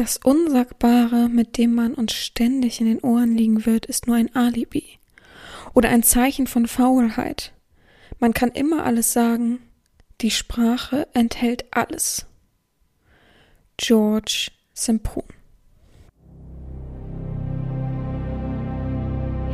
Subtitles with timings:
[0.00, 4.34] Das Unsagbare, mit dem man uns ständig in den Ohren liegen wird, ist nur ein
[4.34, 4.98] Alibi
[5.74, 7.52] oder ein Zeichen von Faulheit.
[8.18, 9.58] Man kann immer alles sagen,
[10.22, 12.24] die Sprache enthält alles.
[13.76, 15.24] George Semprun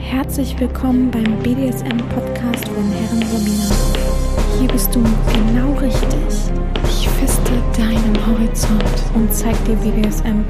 [0.09, 4.61] Herzlich willkommen beim BDSM-Podcast von Herren Sabina.
[4.61, 6.53] Hier bist du genau richtig.
[6.85, 8.85] Ich feste deinen Horizont
[9.17, 10.45] und zeig dir BDSM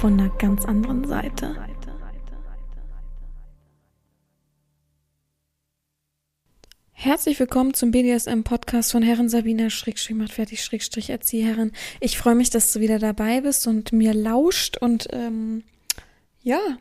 [0.00, 1.56] von einer ganz anderen Seite.
[6.92, 11.72] Herzlich willkommen zum BDSM-Podcast von Herren Sabina Schrägstrich macht fertig Schrägstrich Erzieherin.
[12.00, 15.64] Ich freue mich, dass du wieder dabei bist und mir lauscht und ähm,
[16.42, 16.78] ja,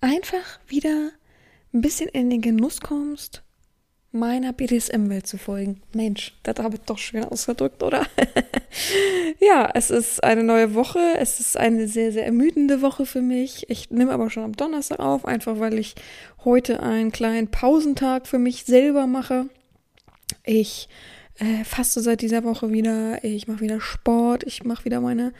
[0.00, 1.10] einfach wieder
[1.72, 3.42] ein bisschen in den Genuss kommst,
[4.12, 5.82] meiner BDSM-Welt zu folgen.
[5.94, 8.06] Mensch, das habe ich doch schön ausgedrückt, oder?
[9.40, 11.00] ja, es ist eine neue Woche.
[11.18, 13.68] Es ist eine sehr, sehr ermüdende Woche für mich.
[13.68, 15.94] Ich nehme aber schon am Donnerstag auf, einfach weil ich
[16.44, 19.46] heute einen kleinen Pausentag für mich selber mache.
[20.44, 20.88] Ich
[21.38, 23.22] äh, faste seit dieser Woche wieder.
[23.22, 24.44] Ich mache wieder Sport.
[24.44, 25.32] Ich mache wieder meine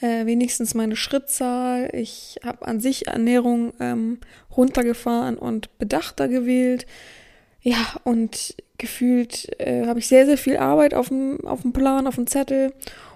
[0.00, 1.90] äh, wenigstens meine Schrittzahl.
[1.92, 4.18] Ich habe an sich Ernährung ähm,
[4.56, 6.86] runtergefahren und bedachter gewählt.
[7.60, 12.06] Ja, und gefühlt äh, habe ich sehr, sehr viel Arbeit auf dem, auf dem Plan,
[12.06, 12.72] auf dem Zettel.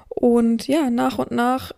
[0.08, 1.72] Und ja, nach und nach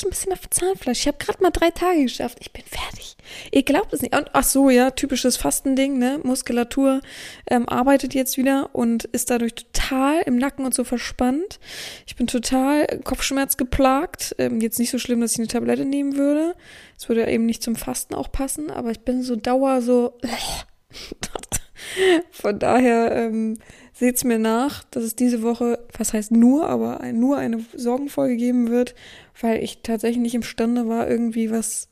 [0.00, 1.00] ich ein bisschen auf Zahnfleisch.
[1.00, 2.38] Ich habe gerade mal drei Tage geschafft.
[2.40, 3.16] Ich bin fertig.
[3.52, 4.16] Ihr glaubt es nicht.
[4.16, 6.20] Und ach so, ja, typisches Fastending, ne?
[6.22, 7.00] Muskulatur
[7.48, 11.60] ähm, arbeitet jetzt wieder und ist dadurch total im Nacken und so verspannt.
[12.06, 14.34] Ich bin total Kopfschmerz geplagt.
[14.38, 16.54] Ähm, jetzt nicht so schlimm, dass ich eine Tablette nehmen würde.
[16.96, 20.18] Es würde eben nicht zum Fasten auch passen, aber ich bin so dauer so.
[22.30, 23.58] Von daher ähm,
[23.92, 28.36] seht's mir nach, dass es diese Woche, was heißt nur, aber ein, nur eine Sorgenfolge
[28.36, 28.94] geben wird,
[29.40, 31.88] weil ich tatsächlich nicht imstande war, irgendwie was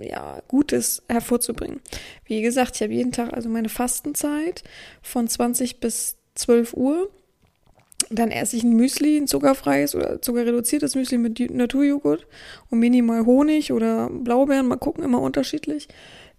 [0.00, 1.80] ja, Gutes hervorzubringen.
[2.26, 4.62] Wie gesagt, ich habe jeden Tag also meine Fastenzeit
[5.00, 7.10] von 20 bis 12 Uhr.
[8.10, 12.26] Dann esse ich ein Müsli, ein zuckerfreies oder zuckerreduziertes Müsli mit Naturjoghurt
[12.70, 15.88] und minimal Honig oder Blaubeeren, mal gucken, immer unterschiedlich.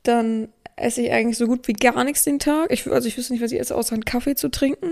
[0.04, 2.72] Dann esse ich eigentlich so gut wie gar nichts den Tag.
[2.72, 4.92] Ich, also ich wüsste nicht, was ich esse, außer einen Kaffee zu trinken,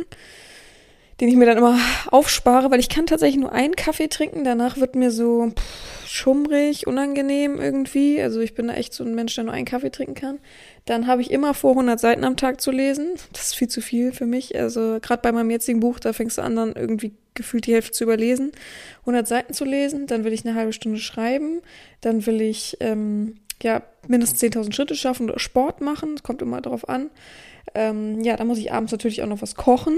[1.22, 1.80] den ich mir dann immer
[2.12, 4.44] aufspare, weil ich kann tatsächlich nur einen Kaffee trinken.
[4.44, 8.22] Danach wird mir so pff, schummrig, unangenehm irgendwie.
[8.22, 10.40] Also ich bin da echt so ein Mensch, der nur einen Kaffee trinken kann.
[10.86, 13.16] Dann habe ich immer vor, 100 Seiten am Tag zu lesen.
[13.32, 14.58] Das ist viel zu viel für mich.
[14.58, 17.92] Also gerade bei meinem jetzigen Buch, da fängst du an, dann irgendwie gefühlt die Hälfte
[17.92, 18.52] zu überlesen.
[19.02, 21.62] 100 Seiten zu lesen, dann will ich eine halbe Stunde schreiben,
[22.02, 26.16] dann will ich ähm, ja, mindestens 10.000 Schritte schaffen oder Sport machen.
[26.24, 27.10] Kommt immer darauf an.
[27.74, 29.98] Ähm, ja, dann muss ich abends natürlich auch noch was kochen.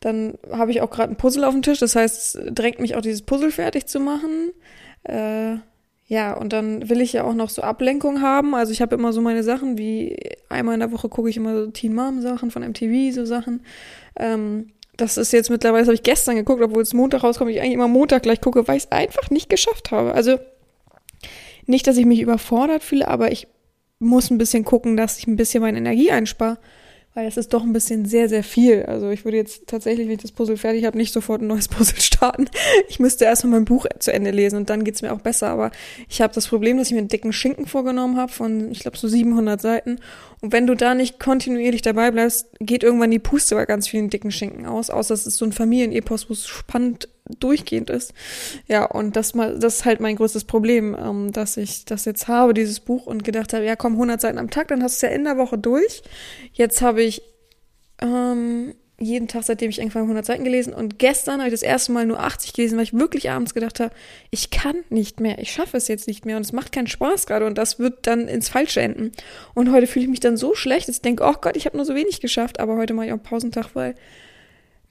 [0.00, 1.78] Dann habe ich auch gerade ein Puzzle auf dem Tisch.
[1.78, 4.52] Das heißt, es drängt mich auch dieses Puzzle fertig zu machen.
[5.04, 5.56] Äh,
[6.06, 8.54] ja, und dann will ich ja auch noch so Ablenkung haben.
[8.54, 10.18] Also ich habe immer so meine Sachen, wie
[10.48, 13.64] einmal in der Woche gucke ich immer so Teen Mom Sachen von MTV, so Sachen.
[14.16, 17.60] Ähm, das ist jetzt mittlerweile, das habe ich gestern geguckt, obwohl es Montag rauskommt, ich
[17.60, 20.14] eigentlich immer Montag gleich gucke, weil ich es einfach nicht geschafft habe.
[20.14, 20.38] Also
[21.66, 23.46] nicht, dass ich mich überfordert fühle, aber ich
[23.98, 26.58] muss ein bisschen gucken, dass ich ein bisschen meine Energie einspare
[27.14, 28.84] weil das ist doch ein bisschen sehr, sehr viel.
[28.84, 31.68] Also ich würde jetzt tatsächlich, wenn ich das Puzzle fertig habe, nicht sofort ein neues
[31.68, 32.48] Puzzle starten.
[32.88, 35.48] Ich müsste erstmal mein Buch zu Ende lesen und dann geht's mir auch besser.
[35.48, 35.70] Aber
[36.08, 38.96] ich habe das Problem, dass ich mir einen dicken Schinken vorgenommen habe von, ich glaube,
[38.96, 39.98] so 700 Seiten.
[40.40, 44.08] Und wenn du da nicht kontinuierlich dabei bleibst, geht irgendwann die Puste bei ganz vielen
[44.08, 44.88] dicken Schinken aus.
[44.88, 47.08] Außer es ist so ein Familienepos, wo es spannend
[47.40, 48.12] durchgehend ist.
[48.66, 52.54] Ja, und das das ist halt mein größtes Problem, ähm, dass ich das jetzt habe,
[52.54, 55.10] dieses Buch, und gedacht habe, ja komm, 100 Seiten am Tag, dann hast du es
[55.10, 56.02] ja in der Woche durch.
[56.52, 57.22] Jetzt habe ich
[58.00, 61.92] ähm, jeden Tag, seitdem ich angefangen 100 Seiten gelesen und gestern habe ich das erste
[61.92, 63.92] Mal nur 80 gelesen, weil ich wirklich abends gedacht habe,
[64.30, 67.26] ich kann nicht mehr, ich schaffe es jetzt nicht mehr und es macht keinen Spaß
[67.26, 69.12] gerade und das wird dann ins Falsche enden.
[69.54, 71.76] Und heute fühle ich mich dann so schlecht, dass ich denke, oh Gott, ich habe
[71.76, 73.94] nur so wenig geschafft, aber heute mache ich auch einen Pausentag, weil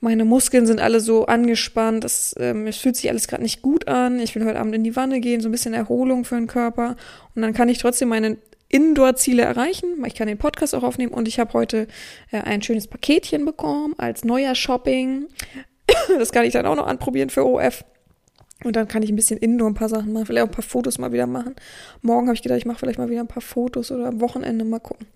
[0.01, 3.87] meine Muskeln sind alle so angespannt, das, ähm, es fühlt sich alles gerade nicht gut
[3.87, 4.20] an.
[4.20, 6.96] Ich will heute Abend in die Wanne gehen, so ein bisschen Erholung für den Körper.
[7.35, 8.37] Und dann kann ich trotzdem meine
[8.70, 10.03] Indoor-Ziele erreichen.
[10.05, 11.87] Ich kann den Podcast auch aufnehmen und ich habe heute
[12.31, 15.28] äh, ein schönes Paketchen bekommen als neuer Shopping.
[16.17, 17.85] das kann ich dann auch noch anprobieren für OF.
[18.64, 20.64] Und dann kann ich ein bisschen Indoor ein paar Sachen machen, vielleicht auch ein paar
[20.64, 21.55] Fotos mal wieder machen.
[22.02, 24.66] Morgen habe ich gedacht, ich mache vielleicht mal wieder ein paar Fotos oder am Wochenende
[24.66, 25.08] mal gucken.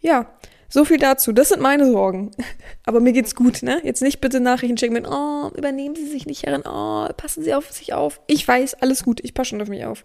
[0.00, 0.30] Ja,
[0.74, 1.32] so viel dazu.
[1.32, 2.32] Das sind meine Sorgen.
[2.84, 3.80] Aber mir geht's gut, ne?
[3.84, 7.54] Jetzt nicht bitte Nachrichten schicken mit, oh, übernehmen Sie sich nicht heran, oh, passen Sie
[7.54, 8.20] auf sich auf.
[8.26, 10.02] Ich weiß, alles gut, ich passe schon auf mich auf.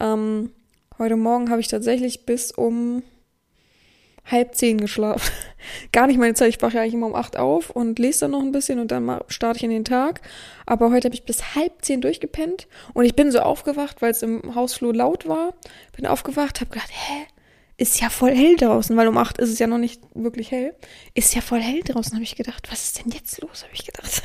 [0.00, 0.50] Ähm,
[0.98, 3.02] heute Morgen habe ich tatsächlich bis um
[4.24, 5.30] halb zehn geschlafen.
[5.92, 6.48] Gar nicht meine Zeit.
[6.48, 8.90] Ich wache ja eigentlich immer um acht auf und lese dann noch ein bisschen und
[8.90, 10.22] dann starte ich in den Tag.
[10.64, 14.22] Aber heute habe ich bis halb zehn durchgepennt und ich bin so aufgewacht, weil es
[14.22, 15.52] im Hausflur laut war.
[15.94, 17.26] Bin aufgewacht, habe gedacht, hä?
[17.80, 20.74] Ist ja voll hell draußen, weil um acht ist es ja noch nicht wirklich hell.
[21.14, 22.66] Ist ja voll hell draußen, habe ich gedacht.
[22.72, 24.22] Was ist denn jetzt los, habe ich gedacht.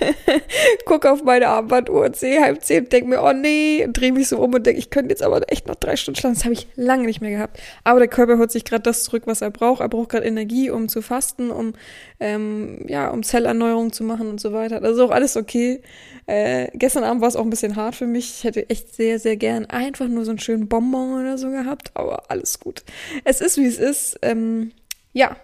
[0.86, 4.54] Guck auf meine Armbanduhr, sehe halb zehn, denk mir, oh nee, drehe mich so um
[4.54, 6.34] und denke, ich könnte jetzt aber echt noch drei Stunden schlafen.
[6.34, 7.60] Das habe ich lange nicht mehr gehabt.
[7.84, 9.82] Aber der Körper holt sich gerade das zurück, was er braucht.
[9.82, 11.74] Er braucht gerade Energie, um zu fasten, um
[12.20, 14.80] ähm, ja, um Zellerneuerung zu machen und so weiter.
[14.80, 15.82] Das ist auch alles okay.
[16.26, 18.38] Äh, gestern Abend war es auch ein bisschen hart für mich.
[18.38, 21.90] Ich hätte echt sehr, sehr gern einfach nur so einen schönen Bonbon oder so gehabt,
[21.94, 22.82] aber alles gut.
[23.24, 24.18] Es ist, wie es ist.
[24.22, 24.72] Ähm,
[25.12, 25.36] ja,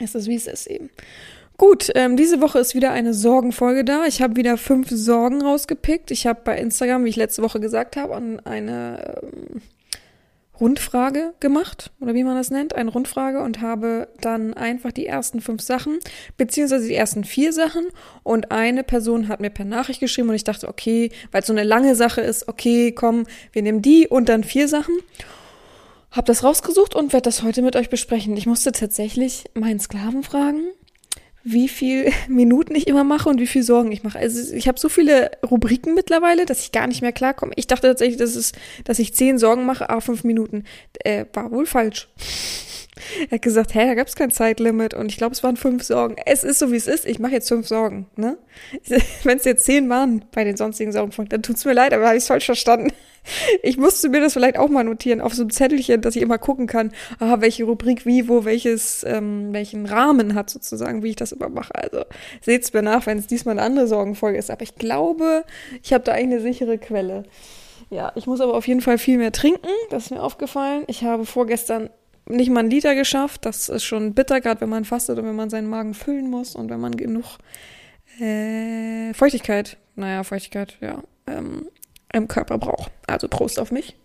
[0.00, 0.90] es ist, wie es ist eben.
[1.58, 4.06] Gut, ähm, diese Woche ist wieder eine Sorgenfolge da.
[4.06, 6.12] Ich habe wieder fünf Sorgen rausgepickt.
[6.12, 9.60] Ich habe bei Instagram, wie ich letzte Woche gesagt habe, an eine ähm,
[10.60, 15.40] Rundfrage gemacht, oder wie man das nennt, eine Rundfrage und habe dann einfach die ersten
[15.40, 15.98] fünf Sachen,
[16.36, 17.86] beziehungsweise die ersten vier Sachen
[18.22, 21.52] und eine Person hat mir per Nachricht geschrieben und ich dachte, okay, weil es so
[21.52, 24.94] eine lange Sache ist, okay, komm, wir nehmen die und dann vier Sachen.
[26.10, 28.36] Hab das rausgesucht und werde das heute mit euch besprechen.
[28.36, 30.62] Ich musste tatsächlich meinen Sklaven fragen,
[31.44, 34.18] wie viel Minuten ich immer mache und wie viel Sorgen ich mache.
[34.18, 37.52] Also ich habe so viele Rubriken mittlerweile, dass ich gar nicht mehr klarkomme.
[37.56, 38.52] Ich dachte tatsächlich, dass, es,
[38.84, 40.64] dass ich zehn Sorgen mache, aber fünf Minuten.
[41.04, 42.08] Äh, war wohl falsch.
[43.30, 45.84] Er hat gesagt, hä, da gab es kein Zeitlimit und ich glaube, es waren fünf
[45.84, 46.16] Sorgen.
[46.26, 47.06] Es ist so, wie es ist.
[47.06, 48.06] Ich mache jetzt fünf Sorgen.
[48.16, 48.38] Ne?
[49.22, 52.18] Wenn es jetzt zehn waren bei den sonstigen Sorgen, dann tut's mir leid, aber habe
[52.18, 52.92] ich falsch verstanden.
[53.62, 56.38] Ich musste mir das vielleicht auch mal notieren auf so einem Zettelchen, dass ich immer
[56.38, 61.16] gucken kann, ah, welche Rubrik wie, wo, welches, ähm, welchen Rahmen hat sozusagen, wie ich
[61.16, 61.74] das immer mache.
[61.74, 62.04] Also
[62.40, 64.50] seht's mir nach, wenn es diesmal eine andere Sorgenfolge ist.
[64.50, 65.44] Aber ich glaube,
[65.82, 67.24] ich habe da eigentlich eine sichere Quelle.
[67.90, 69.68] Ja, ich muss aber auf jeden Fall viel mehr trinken.
[69.90, 70.84] Das ist mir aufgefallen.
[70.88, 71.90] Ich habe vorgestern
[72.26, 73.46] nicht mal einen Liter geschafft.
[73.46, 76.54] Das ist schon bitter, gerade wenn man fastet und wenn man seinen Magen füllen muss
[76.54, 77.38] und wenn man genug
[78.20, 81.66] äh, Feuchtigkeit, naja, Feuchtigkeit, ja, ähm,
[82.12, 82.90] im Körper braucht.
[83.06, 83.96] Also Prost auf mich.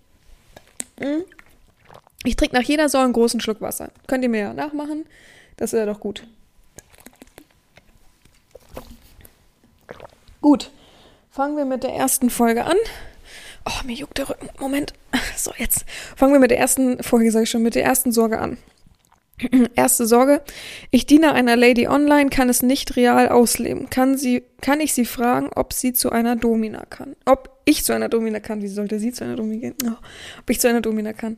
[1.00, 1.24] Mhm.
[2.26, 3.90] Ich trinke nach jeder Säule einen großen Schluck Wasser.
[4.08, 5.06] Könnt ihr mir ja nachmachen.
[5.58, 6.26] Das wäre doch gut.
[10.42, 10.72] Gut.
[11.32, 12.78] Fangen wir mit der ersten Folge an.
[13.66, 14.50] Oh, mir juckt der Rücken.
[14.60, 14.94] Moment.
[15.36, 15.86] So, jetzt.
[16.16, 18.58] Fangen wir mit der ersten Folge, sage ich schon, mit der ersten Sorge an.
[19.76, 20.42] Erste Sorge.
[20.92, 23.90] Ich diene einer Lady online, kann es nicht real ausleben.
[23.90, 27.16] Kann sie, kann ich sie fragen, ob sie zu einer Domina kann?
[27.26, 28.62] Ob ich zu einer Domina kann?
[28.62, 29.76] Wie sollte sie zu einer Domina gehen?
[29.86, 29.98] Oh,
[30.40, 31.38] ob ich zu einer Domina kann?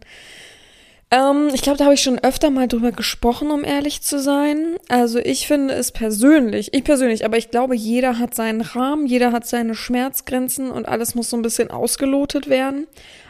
[1.11, 4.75] Ähm, ich glaube, da habe ich schon öfter mal drüber gesprochen, um ehrlich zu sein.
[4.89, 9.31] Also ich finde es persönlich, ich persönlich, aber ich glaube, jeder hat seinen Rahmen, jeder
[9.31, 12.87] hat seine Schmerzgrenzen und alles muss so ein bisschen ausgelotet werden.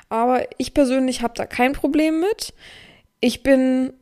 [0.09, 2.53] Aber ich persönlich habe da kein Problem mit.
[3.19, 3.94] Ich bin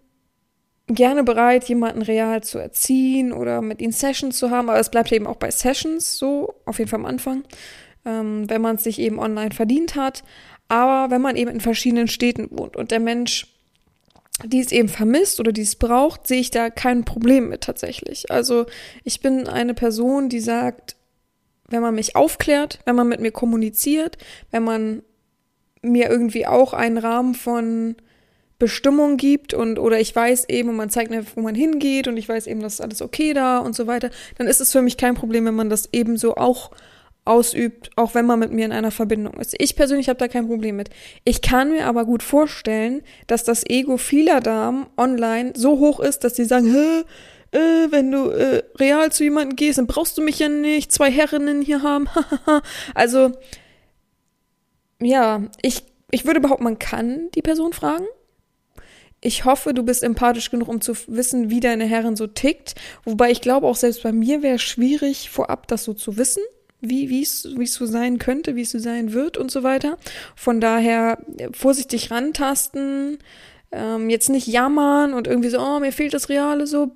[0.87, 5.11] gerne bereit, jemanden real zu erziehen oder mit ihnen Sessions zu haben, aber es bleibt
[5.11, 7.43] eben auch bei Sessions so, auf jeden Fall am Anfang,
[8.05, 10.23] ähm, wenn man es sich eben online verdient hat.
[10.67, 13.47] Aber wenn man eben in verschiedenen Städten wohnt und der Mensch
[14.43, 18.31] die es eben vermisst oder die es braucht, sehe ich da kein Problem mit tatsächlich.
[18.31, 18.65] Also
[19.03, 20.95] ich bin eine Person, die sagt,
[21.69, 24.17] wenn man mich aufklärt, wenn man mit mir kommuniziert,
[24.51, 25.03] wenn man
[25.81, 27.95] mir irgendwie auch einen Rahmen von
[28.59, 32.17] Bestimmung gibt und oder ich weiß eben und man zeigt mir, wo man hingeht und
[32.17, 34.81] ich weiß eben, das ist alles okay da und so weiter, dann ist es für
[34.81, 36.71] mich kein Problem, wenn man das ebenso auch
[37.25, 39.55] ausübt, auch wenn man mit mir in einer Verbindung ist.
[39.57, 40.89] Ich persönlich habe da kein Problem mit.
[41.23, 46.23] Ich kann mir aber gut vorstellen, dass das Ego vieler Damen online so hoch ist,
[46.23, 50.21] dass sie sagen, Hä, äh, wenn du äh, real zu jemandem gehst, dann brauchst du
[50.21, 52.07] mich ja nicht, zwei Herrinnen hier haben.
[52.95, 53.31] also,
[55.01, 58.05] ja, ich, ich würde behaupten, man kann die Person fragen
[59.23, 62.75] ich hoffe, du bist empathisch genug, um zu wissen, wie deine Herrin so tickt.
[63.05, 66.43] Wobei ich glaube, auch selbst bei mir wäre es schwierig, vorab das so zu wissen,
[66.83, 69.63] wie wie es wie es so sein könnte, wie es so sein wird und so
[69.63, 69.97] weiter.
[70.35, 73.17] Von daher äh, vorsichtig rantasten,
[73.71, 76.91] ähm, jetzt nicht jammern und irgendwie so, oh, mir fehlt das Reale so.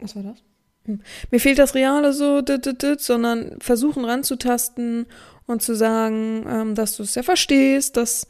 [0.00, 0.42] Was war das?
[0.86, 1.00] Hm.
[1.30, 5.06] Mir fehlt das Reale so, dit, dit, dit, sondern versuchen ranzutasten
[5.46, 8.26] und zu sagen, ähm, dass du es ja verstehst, dass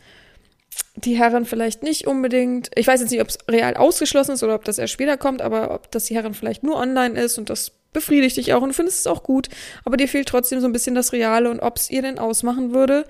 [0.97, 4.54] die Herren vielleicht nicht unbedingt, ich weiß jetzt nicht, ob es real ausgeschlossen ist oder
[4.54, 7.50] ob das erst später kommt, aber ob das die Herren vielleicht nur online ist und
[7.50, 9.48] das befriedigt dich auch und findest es auch gut,
[9.84, 12.74] aber dir fehlt trotzdem so ein bisschen das Reale und ob es ihr denn ausmachen
[12.74, 13.06] würde,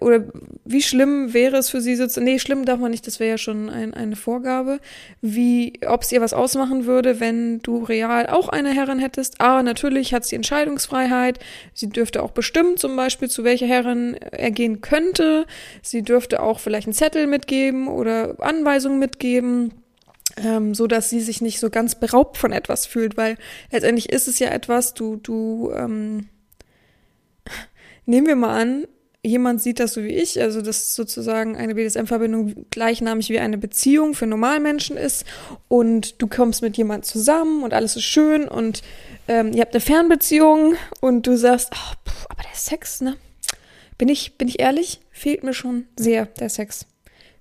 [0.00, 0.24] oder
[0.64, 3.38] wie schlimm wäre es für sie sozusagen, nee, schlimm darf man nicht, das wäre ja
[3.38, 4.78] schon ein, eine Vorgabe,
[5.20, 9.40] wie, ob es ihr was ausmachen würde, wenn du real auch eine Herrin hättest.
[9.40, 11.40] Aber natürlich hat sie Entscheidungsfreiheit,
[11.74, 15.46] sie dürfte auch bestimmen, zum Beispiel, zu welcher Herrin er gehen könnte,
[15.82, 19.81] sie dürfte auch vielleicht einen Zettel mitgeben oder Anweisungen mitgeben.
[20.36, 23.36] Ähm, so dass sie sich nicht so ganz beraubt von etwas fühlt, weil
[23.70, 26.28] letztendlich ist es ja etwas, du, du, ähm,
[28.06, 28.86] nehmen wir mal an,
[29.24, 34.14] jemand sieht das so wie ich, also dass sozusagen eine BDSM-Verbindung gleichnamig wie eine Beziehung
[34.14, 35.24] für Normalmenschen ist
[35.68, 38.82] und du kommst mit jemand zusammen und alles ist schön und
[39.28, 43.16] ähm, ihr habt eine Fernbeziehung und du sagst, oh, pff, aber der Sex, ne?
[43.98, 46.86] Bin ich, bin ich ehrlich, fehlt mir schon sehr der Sex.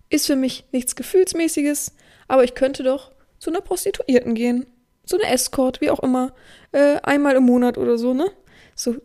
[0.10, 1.94] Ist für mich nichts Gefühlsmäßiges,
[2.32, 4.66] aber ich könnte doch zu einer Prostituierten gehen.
[5.04, 6.32] So eine Escort, wie auch immer.
[6.72, 8.28] Äh, einmal im Monat oder so, ne?
[8.74, 8.96] So,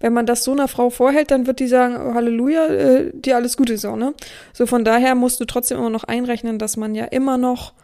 [0.00, 3.36] wenn man das so einer Frau vorhält, dann wird die sagen, oh, Halleluja, äh, dir
[3.36, 4.12] alles Gute so, ne?
[4.52, 7.74] So von daher musst du trotzdem immer noch einrechnen, dass man ja immer noch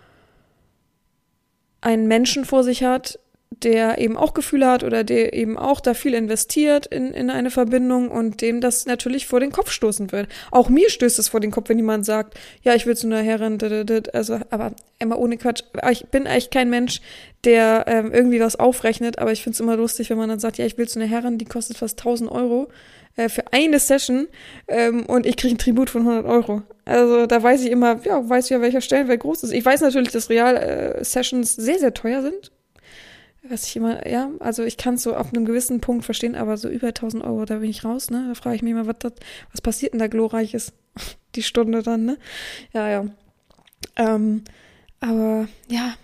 [1.80, 5.92] einen Menschen vor sich hat, der eben auch Gefühle hat oder der eben auch da
[5.94, 10.28] viel investiert in, in eine Verbindung und dem das natürlich vor den Kopf stoßen wird.
[10.52, 13.22] Auch mir stößt es vor den Kopf, wenn jemand sagt, ja, ich will zu einer
[13.22, 13.58] Herrin,
[14.12, 15.62] also, aber immer ohne Quatsch.
[15.90, 17.00] Ich bin eigentlich kein Mensch,
[17.44, 20.58] der ähm, irgendwie was aufrechnet, aber ich finde es immer lustig, wenn man dann sagt,
[20.58, 22.68] ja, ich will zu einer Herrin, die kostet fast 1000 Euro
[23.16, 24.28] äh, für eine Session
[24.68, 26.62] ähm, und ich kriege ein Tribut von 100 Euro.
[26.84, 29.52] Also da weiß ich immer, ja, weiß ich ja, welcher Stellenwert groß ist.
[29.52, 32.52] Ich weiß natürlich, dass Real-Sessions äh, sehr, sehr teuer sind
[33.50, 36.56] was ich immer, ja, also ich kann es so auf einem gewissen Punkt verstehen, aber
[36.56, 38.26] so über 1000 Euro, da bin ich raus, ne?
[38.28, 39.12] Da frage ich mich mal, was, das,
[39.50, 40.72] was passiert denn da glorreiches?
[41.34, 42.18] Die Stunde dann, ne?
[42.72, 43.04] Ja, ja.
[43.96, 44.44] Ähm,
[45.00, 45.94] aber ja,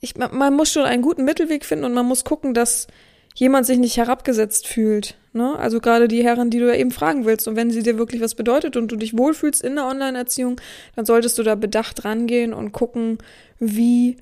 [0.00, 2.88] ich, man muss schon einen guten Mittelweg finden und man muss gucken, dass
[3.34, 5.16] jemand sich nicht herabgesetzt fühlt.
[5.32, 5.56] Ne?
[5.58, 7.48] Also gerade die Herren, die du ja eben fragen willst.
[7.48, 10.60] Und wenn sie dir wirklich was bedeutet und du dich wohlfühlst in der Online-Erziehung,
[10.96, 13.18] dann solltest du da bedacht rangehen und gucken,
[13.58, 14.16] wie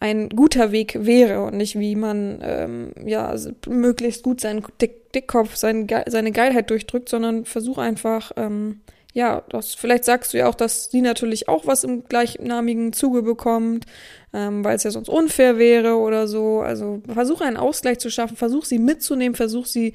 [0.00, 3.34] ein guter Weg wäre und nicht wie man ähm, ja
[3.66, 8.80] möglichst gut seinen Dick Dickkopf, sein, seine Geilheit durchdrückt, sondern versuch einfach ähm,
[9.14, 13.22] ja, das, vielleicht sagst du ja auch, dass sie natürlich auch was im gleichnamigen Zuge
[13.22, 13.86] bekommt,
[14.32, 16.60] ähm, weil es ja sonst unfair wäre oder so.
[16.60, 19.94] Also versuch einen Ausgleich zu schaffen, versuch sie mitzunehmen, versuch sie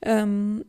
[0.00, 0.64] ähm,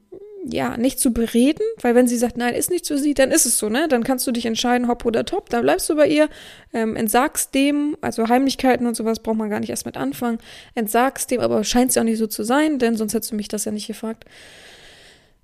[0.45, 3.45] ja, nicht zu bereden, weil wenn sie sagt, nein, ist nicht für sie, dann ist
[3.45, 3.87] es so, ne?
[3.87, 6.29] Dann kannst du dich entscheiden, hopp oder top, dann bleibst du bei ihr,
[6.73, 10.39] ähm, entsagst dem, also Heimlichkeiten und sowas braucht man gar nicht erst mit anfangen,
[10.75, 13.35] entsagst dem, aber scheint es ja auch nicht so zu sein, denn sonst hättest du
[13.35, 14.25] mich das ja nicht gefragt.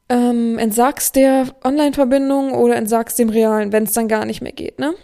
[0.10, 4.80] Ähm, entsagst der Online-Verbindung oder entsagst dem realen, wenn es dann gar nicht mehr geht,
[4.80, 4.96] ne?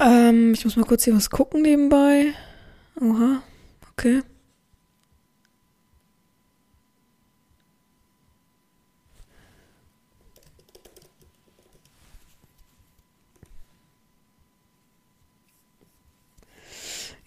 [0.00, 2.32] Ähm, ich muss mal kurz hier was gucken nebenbei.
[3.00, 3.42] Oha,
[3.92, 4.22] okay.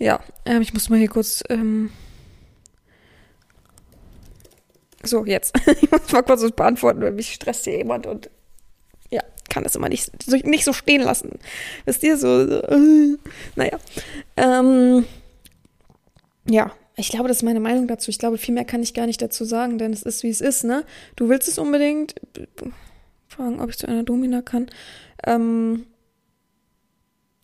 [0.05, 1.43] Ja, ähm, ich muss mal hier kurz.
[1.49, 1.89] Ähm
[5.01, 5.57] so, jetzt.
[5.81, 8.29] ich muss mal kurz was beantworten, weil mich stresst hier jemand und
[9.09, 10.11] ja, kann das immer nicht,
[10.45, 11.39] nicht so stehen lassen.
[11.85, 13.17] Wisst ihr, so, so äh,
[13.55, 13.79] naja.
[14.37, 15.07] Ähm,
[16.47, 18.11] ja, ich glaube, das ist meine Meinung dazu.
[18.11, 20.39] Ich glaube, viel mehr kann ich gar nicht dazu sagen, denn es ist, wie es
[20.39, 20.85] ist, ne?
[21.15, 22.13] Du willst es unbedingt.
[23.27, 24.69] Fragen, ob ich zu einer Domina kann.
[25.25, 25.87] Ähm,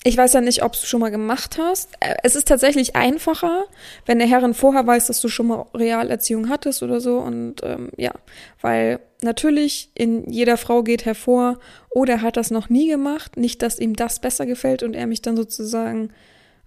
[0.04, 1.90] ich weiß ja nicht, ob du schon mal gemacht hast.
[2.00, 3.66] Äh, es ist tatsächlich einfacher,
[4.06, 7.20] wenn der Herrin vorher weiß, dass du schon mal Realerziehung hattest oder so.
[7.20, 8.12] Und ähm, ja,
[8.62, 11.60] weil natürlich in jeder Frau geht hervor,
[11.92, 13.38] oh, der hat das noch nie gemacht.
[13.38, 16.12] Nicht, dass ihm das besser gefällt und er mich dann sozusagen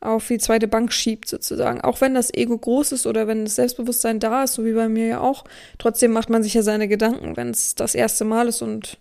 [0.01, 1.81] auf die zweite Bank schiebt, sozusagen.
[1.81, 4.89] Auch wenn das Ego groß ist oder wenn das Selbstbewusstsein da ist, so wie bei
[4.89, 5.45] mir ja auch,
[5.79, 8.99] trotzdem macht man sich ja seine Gedanken, wenn es das erste Mal ist und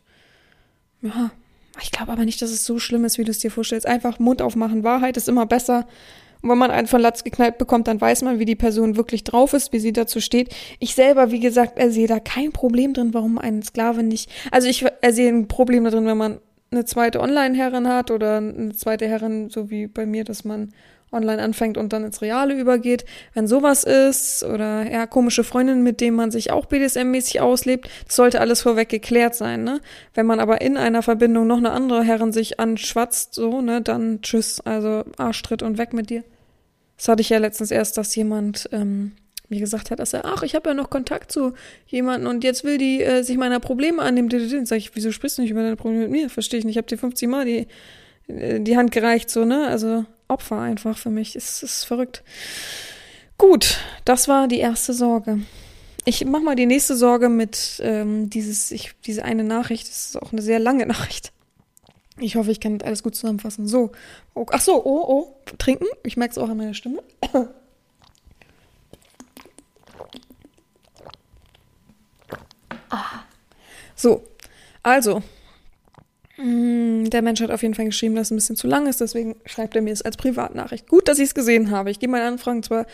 [1.01, 1.31] ja,
[1.81, 3.87] ich glaube aber nicht, dass es so schlimm ist, wie du es dir vorstellst.
[3.87, 4.83] Einfach Mund aufmachen.
[4.83, 5.87] Wahrheit ist immer besser.
[6.41, 9.23] Und wenn man einen von Latz geknallt bekommt, dann weiß man, wie die Person wirklich
[9.23, 10.53] drauf ist, wie sie dazu steht.
[10.79, 14.29] Ich selber, wie gesagt, sehe da kein Problem drin, warum ein Sklave nicht.
[14.51, 16.39] Also ich sehe ein Problem drin, wenn man
[16.69, 20.73] eine zweite Online-Herrin hat oder eine zweite Herrin, so wie bei mir, dass man
[21.13, 23.05] online anfängt und dann ins Reale übergeht.
[23.33, 28.15] Wenn sowas ist oder ja, komische Freundinnen, mit denen man sich auch BDSM-mäßig auslebt, das
[28.15, 29.79] sollte alles vorweg geklärt sein, ne?
[30.13, 34.21] Wenn man aber in einer Verbindung noch eine andere Herrin sich anschwatzt, so, ne, dann
[34.21, 36.23] tschüss, also Arschtritt und weg mit dir.
[36.97, 39.13] Das hatte ich ja letztens erst, dass jemand ähm,
[39.49, 41.53] mir gesagt hat, dass er, ach, ich habe ja noch Kontakt zu
[41.87, 44.29] jemandem und jetzt will die äh, sich meiner Probleme annehmen.
[44.29, 46.29] Dann sag ich, wieso sprichst du nicht über deine Probleme mit mir?
[46.29, 46.73] Verstehe ich nicht.
[46.73, 47.67] Ich habe dir 50 Mal die,
[48.27, 49.67] äh, die Hand gereicht, so, ne?
[49.67, 51.35] Also Opfer einfach für mich.
[51.35, 52.23] Es ist verrückt.
[53.37, 55.39] Gut, das war die erste Sorge.
[56.05, 59.87] Ich mach mal die nächste Sorge mit ähm, dieses, ich, diese eine Nachricht.
[59.87, 61.31] Das ist auch eine sehr lange Nachricht.
[62.17, 63.67] Ich hoffe, ich kann alles gut zusammenfassen.
[63.67, 63.91] So.
[64.35, 65.35] Oh, ach so, oh, oh.
[65.57, 65.87] Trinken.
[66.03, 67.01] Ich merke es auch an meiner Stimme.
[72.89, 73.23] ah.
[73.95, 74.23] So.
[74.83, 75.23] Also.
[76.43, 78.99] Mm, der Mensch hat auf jeden Fall geschrieben, dass es ein bisschen zu lang ist,
[78.99, 80.89] deswegen schreibt er mir es als Privatnachricht.
[80.89, 81.89] Gut, dass ich es gesehen habe.
[81.89, 82.85] Ich gehe meine Anfragen zwar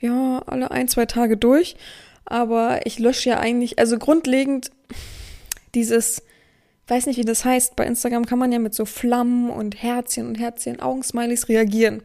[0.00, 1.76] ja alle ein, zwei Tage durch,
[2.24, 4.72] aber ich lösche ja eigentlich, also grundlegend
[5.76, 6.24] dieses,
[6.88, 10.26] weiß nicht, wie das heißt, bei Instagram kann man ja mit so Flammen und Herzchen
[10.26, 12.02] und Herzchen, Augensmileys reagieren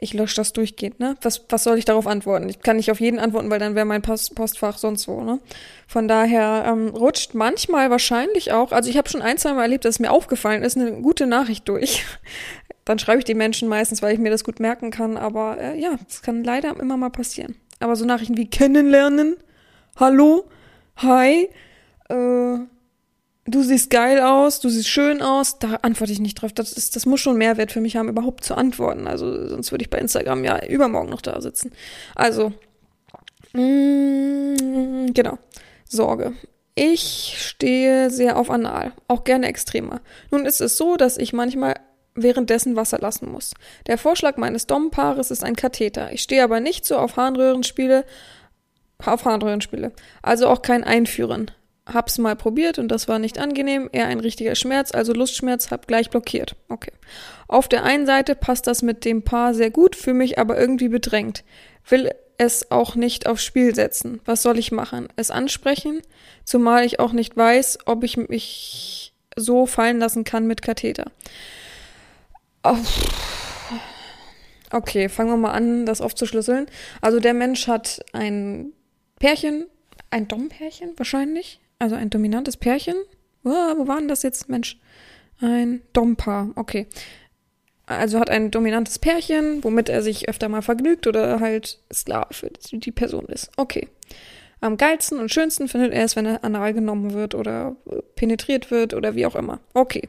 [0.00, 1.16] ich lösche das durchgehend, ne?
[1.22, 2.48] Was, was soll ich darauf antworten?
[2.48, 5.40] Ich kann nicht auf jeden antworten, weil dann wäre mein Post Postfach sonst wo, ne?
[5.88, 9.84] Von daher ähm, rutscht manchmal wahrscheinlich auch, also ich habe schon ein, zwei Mal erlebt,
[9.84, 12.04] dass es mir aufgefallen ist, eine gute Nachricht durch.
[12.84, 15.78] dann schreibe ich die Menschen meistens, weil ich mir das gut merken kann, aber äh,
[15.78, 17.56] ja, das kann leider immer mal passieren.
[17.80, 19.36] Aber so Nachrichten wie kennenlernen,
[19.96, 20.48] hallo,
[20.96, 21.48] hi,
[22.08, 22.58] äh,
[23.50, 26.52] du siehst geil aus, du siehst schön aus, da antworte ich nicht drauf.
[26.52, 29.06] Das, ist, das muss schon Mehrwert für mich haben, überhaupt zu antworten.
[29.06, 31.72] Also sonst würde ich bei Instagram ja übermorgen noch da sitzen.
[32.14, 32.52] Also,
[33.52, 35.38] mm, genau,
[35.88, 36.34] Sorge.
[36.74, 40.00] Ich stehe sehr auf Anal, auch gerne extremer.
[40.30, 41.74] Nun ist es so, dass ich manchmal
[42.14, 43.54] währenddessen Wasser lassen muss.
[43.86, 46.12] Der Vorschlag meines Dompaares ist ein Katheter.
[46.12, 48.04] Ich stehe aber nicht so auf Harnröhrenspiele,
[49.04, 49.92] auf Harnröhrenspiele.
[50.22, 51.50] Also auch kein Einführen
[51.92, 55.88] hab's mal probiert und das war nicht angenehm, eher ein richtiger Schmerz, also Lustschmerz, hab
[55.88, 56.54] gleich blockiert.
[56.68, 56.92] Okay.
[57.48, 60.88] Auf der einen Seite passt das mit dem Paar sehr gut, für mich aber irgendwie
[60.88, 61.44] bedrängt.
[61.88, 64.20] Will es auch nicht aufs Spiel setzen.
[64.24, 65.08] Was soll ich machen?
[65.16, 66.02] Es ansprechen,
[66.44, 71.10] zumal ich auch nicht weiß, ob ich mich so fallen lassen kann mit Katheter.
[74.70, 76.66] Okay, fangen wir mal an, das aufzuschlüsseln.
[77.00, 78.72] Also der Mensch hat ein
[79.18, 79.66] Pärchen,
[80.10, 82.96] ein Dompärchen wahrscheinlich, also ein dominantes Pärchen.
[83.44, 84.48] Oh, wo war denn das jetzt?
[84.48, 84.78] Mensch.
[85.40, 86.50] Ein Dompaar.
[86.56, 86.86] Okay.
[87.86, 92.50] Also hat ein dominantes Pärchen, womit er sich öfter mal vergnügt oder halt Sklave für
[92.72, 93.50] die Person ist.
[93.56, 93.88] Okay.
[94.60, 97.76] Am geilsten und schönsten findet er es, wenn er anal genommen wird oder
[98.16, 99.60] penetriert wird oder wie auch immer.
[99.72, 100.08] Okay.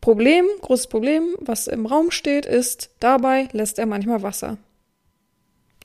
[0.00, 4.58] Problem, großes Problem, was im Raum steht, ist, dabei lässt er manchmal Wasser.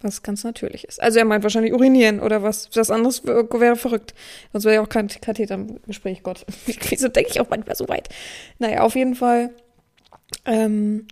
[0.01, 1.01] Was ganz natürlich ist.
[1.01, 2.70] Also er meint wahrscheinlich urinieren oder was.
[2.75, 4.13] Was anderes wäre verrückt.
[4.51, 6.24] Sonst wäre ja auch kein Katheter im Gespräch.
[6.24, 6.46] Gott.
[6.89, 8.10] Wieso denke ich auch manchmal so weit?
[8.60, 9.51] Naja, auf jeden Fall.
[10.46, 11.07] Ähm,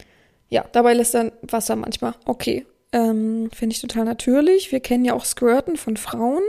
[0.50, 2.14] ja, dabei lässt er Wasser manchmal.
[2.26, 2.66] Okay.
[2.92, 4.72] Ähm, Finde ich total natürlich.
[4.72, 6.44] Wir kennen ja auch Squirten von Frauen.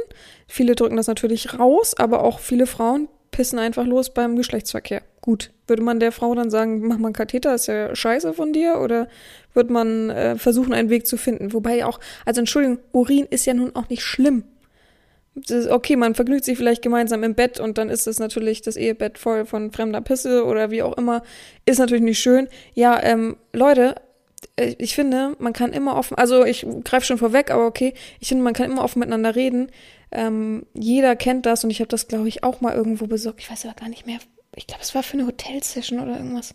[0.47, 5.03] Viele drücken das natürlich raus, aber auch viele Frauen pissen einfach los beim Geschlechtsverkehr.
[5.21, 5.51] Gut.
[5.67, 8.81] Würde man der Frau dann sagen, mach mal einen Katheter, ist ja scheiße von dir?
[8.81, 9.09] Oder
[9.55, 11.53] wird man äh, versuchen, einen Weg zu finden?
[11.53, 14.45] Wobei auch, also Entschuldigung, Urin ist ja nun auch nicht schlimm.
[15.71, 19.19] okay, man vergnügt sich vielleicht gemeinsam im Bett und dann ist es natürlich das Ehebett
[19.19, 21.23] voll von fremder Pisse oder wie auch immer.
[21.65, 22.49] Ist natürlich nicht schön.
[22.75, 23.97] Ja, ähm, Leute,
[24.57, 28.43] ich finde, man kann immer offen, also ich greife schon vorweg, aber okay, ich finde,
[28.43, 29.71] man kann immer offen miteinander reden.
[30.11, 33.41] Ähm, jeder kennt das und ich habe das, glaube ich, auch mal irgendwo besorgt.
[33.41, 34.19] Ich weiß aber gar nicht mehr,
[34.55, 36.55] ich glaube, es war für eine Hotelsession oder irgendwas.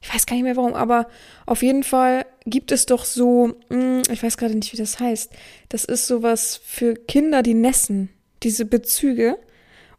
[0.00, 1.08] Ich weiß gar nicht mehr warum, aber
[1.46, 5.32] auf jeden Fall gibt es doch so, hm, ich weiß gerade nicht, wie das heißt.
[5.70, 8.10] Das ist sowas für Kinder, die nässen.
[8.42, 9.38] Diese Bezüge.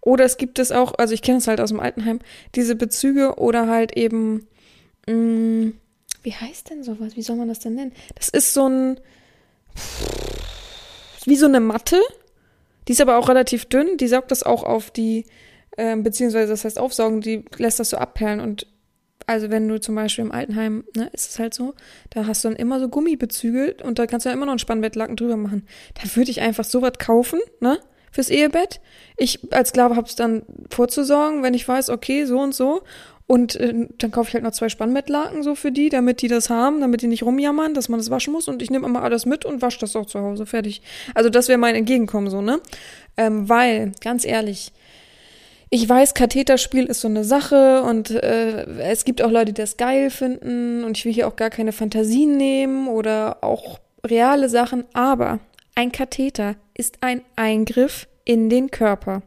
[0.01, 2.19] Oder es gibt es auch, also ich kenne es halt aus dem Altenheim,
[2.53, 4.47] diese Bezüge oder halt eben,
[5.07, 5.73] mh, hm,
[6.25, 7.15] wie heißt denn sowas?
[7.15, 7.93] Wie soll man das denn nennen?
[8.15, 8.99] Das ist so ein,
[11.25, 12.01] wie so eine Matte.
[12.87, 13.97] Die ist aber auch relativ dünn.
[13.97, 15.25] Die saugt das auch auf die
[15.77, 18.67] ähm, beziehungsweise das heißt aufsaugen, die lässt das so abperlen und
[19.27, 21.73] also wenn du zum Beispiel im Altenheim, ne, ist es halt so,
[22.11, 24.59] da hast du dann immer so Gummibezüge und da kannst du ja immer noch einen
[24.59, 25.65] Spannbettlaken drüber machen.
[25.95, 27.79] Da würde ich einfach sowas kaufen, ne,
[28.11, 28.81] fürs Ehebett.
[29.17, 32.83] Ich als Sklave hab's dann vorzusorgen, wenn ich weiß, okay, so und so.
[33.27, 36.49] Und äh, dann kaufe ich halt noch zwei Spannbettlaken so für die, damit die das
[36.49, 38.47] haben, damit die nicht rumjammern, dass man das waschen muss.
[38.47, 40.45] Und ich nehme immer alles mit und wasche das auch zu Hause.
[40.45, 40.81] Fertig.
[41.15, 42.59] Also das wäre mein Entgegenkommen so, ne?
[43.17, 44.71] Ähm, weil, ganz ehrlich,
[45.69, 49.77] ich weiß, Katheterspiel ist so eine Sache und äh, es gibt auch Leute, die das
[49.77, 54.85] geil finden und ich will hier auch gar keine Fantasien nehmen oder auch reale Sachen,
[54.93, 55.39] aber
[55.73, 59.23] ein Katheter ist ein Eingriff in den Körper.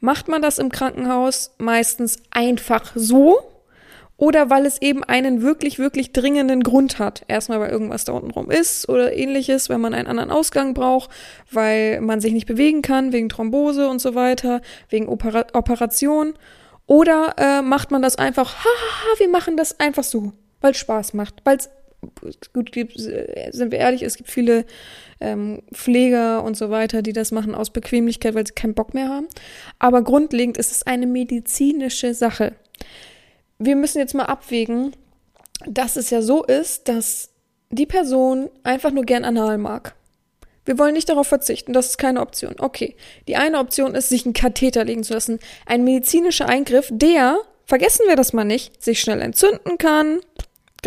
[0.00, 3.38] Macht man das im Krankenhaus meistens einfach so,
[4.18, 7.24] oder weil es eben einen wirklich, wirklich dringenden Grund hat.
[7.28, 11.08] Erstmal, weil irgendwas da unten rum ist oder ähnliches, wenn man einen anderen Ausgang braucht,
[11.52, 16.34] weil man sich nicht bewegen kann, wegen Thrombose und so weiter, wegen Opera Operation.
[16.86, 21.36] Oder äh, macht man das einfach, hahaha, wir machen das einfach so, weil Spaß macht,
[21.44, 21.70] weil es
[22.52, 24.64] gut gibt, sind wir ehrlich, es gibt viele
[25.20, 29.08] ähm, Pfleger und so weiter, die das machen aus Bequemlichkeit, weil sie keinen Bock mehr
[29.08, 29.28] haben.
[29.78, 32.54] Aber grundlegend ist es eine medizinische Sache
[33.58, 34.92] wir müssen jetzt mal abwägen,
[35.66, 37.30] dass es ja so ist, dass
[37.70, 39.94] die Person einfach nur gern anal mag.
[40.64, 42.56] Wir wollen nicht darauf verzichten, das ist keine Option.
[42.58, 45.38] Okay, die eine Option ist, sich einen Katheter legen zu lassen.
[45.66, 50.20] Ein medizinischer Eingriff, der vergessen wir das mal nicht, sich schnell entzünden kann,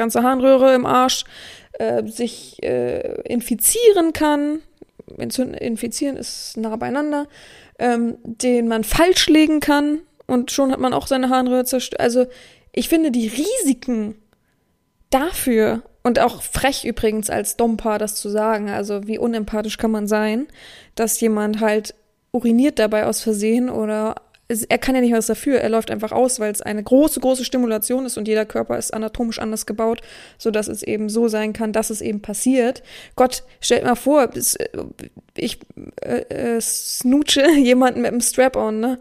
[0.02, 1.26] ganze Harnröhre im Arsch,
[1.74, 4.60] äh, sich äh, infizieren kann,
[5.18, 7.28] infizieren ist nah beieinander,
[7.78, 12.00] ähm, den man falsch legen kann und schon hat man auch seine Harnröhre zerstört.
[12.00, 12.26] Also
[12.72, 14.16] ich finde die Risiken
[15.12, 20.08] dafür und auch frech übrigens als Dompa das zu sagen, also wie unempathisch kann man
[20.08, 20.48] sein,
[20.96, 21.94] dass jemand halt
[22.32, 24.16] uriniert dabei aus Versehen oder
[24.70, 27.46] er kann ja nicht was dafür, er läuft einfach aus, weil es eine große, große
[27.46, 30.02] Stimulation ist und jeder Körper ist anatomisch anders gebaut,
[30.38, 32.84] so dass es eben so sein kann, dass es eben passiert.
[33.16, 34.30] Gott, stellt mal vor,
[35.36, 35.60] ich
[36.02, 39.00] äh, äh, snooche jemanden mit einem Strap-on, ne?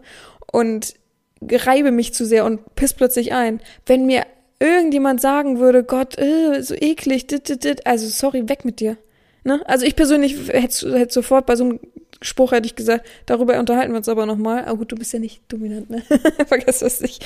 [0.51, 0.95] Und
[1.41, 3.61] reibe mich zu sehr und piss plötzlich ein.
[3.85, 4.25] Wenn mir
[4.59, 8.97] irgendjemand sagen würde, Gott, äh, so eklig, dit, dit, dit, also sorry, weg mit dir.
[9.43, 9.61] Ne?
[9.65, 11.79] Also ich persönlich hätte, hätte sofort bei so einem
[12.21, 14.65] Spruch hätte ich gesagt, darüber unterhalten wir uns aber nochmal.
[14.65, 16.03] Aber gut, du bist ja nicht dominant, ne?
[16.47, 17.25] Vergiss das nicht.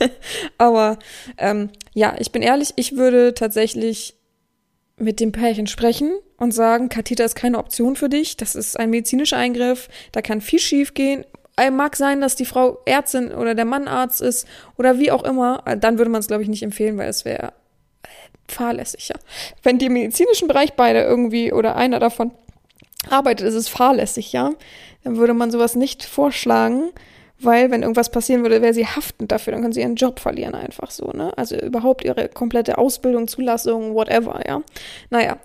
[0.58, 0.98] aber
[1.38, 4.14] ähm, ja, ich bin ehrlich, ich würde tatsächlich
[4.98, 8.36] mit dem Pärchen sprechen und sagen, Katheter ist keine Option für dich.
[8.36, 9.88] Das ist ein medizinischer Eingriff.
[10.12, 11.24] Da kann viel schief gehen.
[11.56, 14.46] Äh, mag sein, dass die Frau Ärztin oder der Mann Arzt ist
[14.76, 15.62] oder wie auch immer.
[15.64, 17.54] Äh, dann würde man es, glaube ich, nicht empfehlen, weil es wäre
[18.02, 19.16] äh, fahrlässig, ja.
[19.62, 22.32] Wenn die im medizinischen Bereich beide irgendwie oder einer davon
[23.10, 24.52] arbeitet, ist es fahrlässig, ja.
[25.04, 26.90] Dann würde man sowas nicht vorschlagen,
[27.38, 30.54] weil wenn irgendwas passieren würde, wäre sie haftend dafür, dann können sie ihren Job verlieren
[30.54, 31.36] einfach so, ne?
[31.36, 34.62] Also überhaupt ihre komplette Ausbildung, Zulassung, whatever, ja.
[35.10, 35.38] Naja.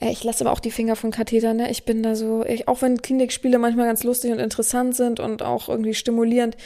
[0.00, 1.70] Ich lasse aber auch die Finger von Katheter, ne?
[1.70, 5.42] Ich bin da so, ich, auch wenn Klinikspiele manchmal ganz lustig und interessant sind und
[5.42, 6.56] auch irgendwie stimulierend,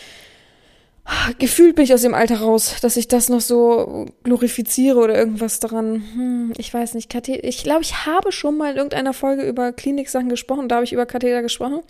[1.38, 5.60] gefühlt bin ich aus dem Alter raus, dass ich das noch so glorifiziere oder irgendwas
[5.60, 6.04] daran.
[6.14, 7.10] Hm, ich weiß nicht.
[7.10, 7.44] Katheter.
[7.44, 10.68] Ich glaube, ich habe schon mal in irgendeiner Folge über Kliniksachen gesprochen.
[10.68, 11.80] Da habe ich über Katheter gesprochen.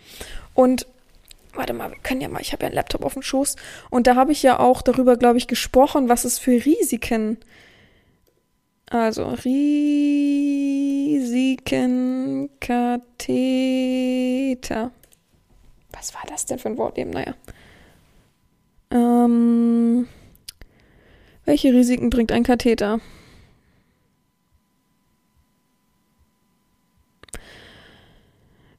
[0.55, 0.87] Und
[1.55, 3.57] warte mal, wir können ja mal, ich habe ja einen Laptop auf dem Schoß.
[3.91, 7.39] Und da habe ich ja auch darüber, glaube ich, gesprochen, was es für Risiken.
[8.91, 10.09] Also Risiken
[12.61, 13.33] Katheter.
[15.93, 17.11] Was war das denn für ein Wort eben?
[17.11, 17.35] Naja.
[18.91, 20.07] Ähm,
[21.45, 23.01] welche Risiken bringt ein Katheter?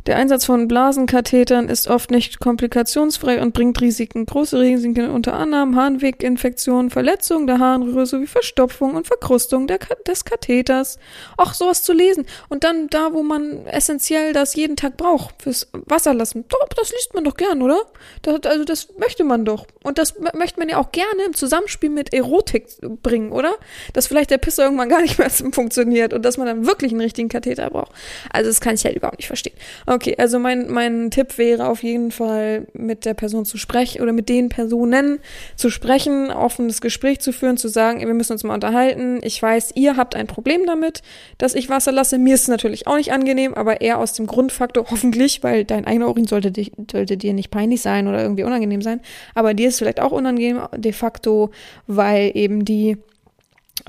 [0.06, 4.26] Der Einsatz von Blasenkathetern ist oft nicht komplikationsfrei und bringt Risiken.
[4.26, 11.00] Große Risiken unter anderem Harnweginfektionen, Verletzung der Harnröhre sowie Verstopfung und Verkrustung der, des Katheters.
[11.36, 12.26] Auch sowas zu lesen.
[12.48, 16.46] Und dann da, wo man essentiell das jeden Tag braucht, fürs Wasserlassen.
[16.48, 17.82] Doch, das liest man doch gern, oder?
[18.22, 19.68] Das, also das möchte man doch.
[19.84, 22.68] Und das möchte man ja auch gerne im Zusammenspiel mit Erotik
[23.04, 23.54] bringen, oder?
[23.92, 27.02] Dass vielleicht der Pisser irgendwann gar nicht mehr funktioniert und dass man dann wirklich einen
[27.02, 27.92] richtigen Katheter braucht.
[28.32, 29.56] Also das kann ich halt überhaupt nicht verstehen.
[29.90, 30.14] Okay.
[30.20, 34.30] Also mein, mein Tipp wäre auf jeden Fall, mit der Person zu sprechen oder mit
[34.30, 35.18] den Personen
[35.56, 39.20] zu sprechen, offenes Gespräch zu führen, zu sagen, wir müssen uns mal unterhalten.
[39.24, 41.02] Ich weiß, ihr habt ein Problem damit,
[41.40, 42.20] dass ich Wasser lasse.
[42.20, 45.88] Mir ist es natürlich auch nicht angenehm, aber eher aus dem Grundfaktor, hoffentlich, weil dein
[45.88, 49.02] eigener Urin sollte, dich, sollte dir nicht peinlich sein oder irgendwie unangenehm sein.
[49.34, 51.50] Aber dir ist vielleicht auch unangenehm de facto,
[51.88, 52.98] weil eben die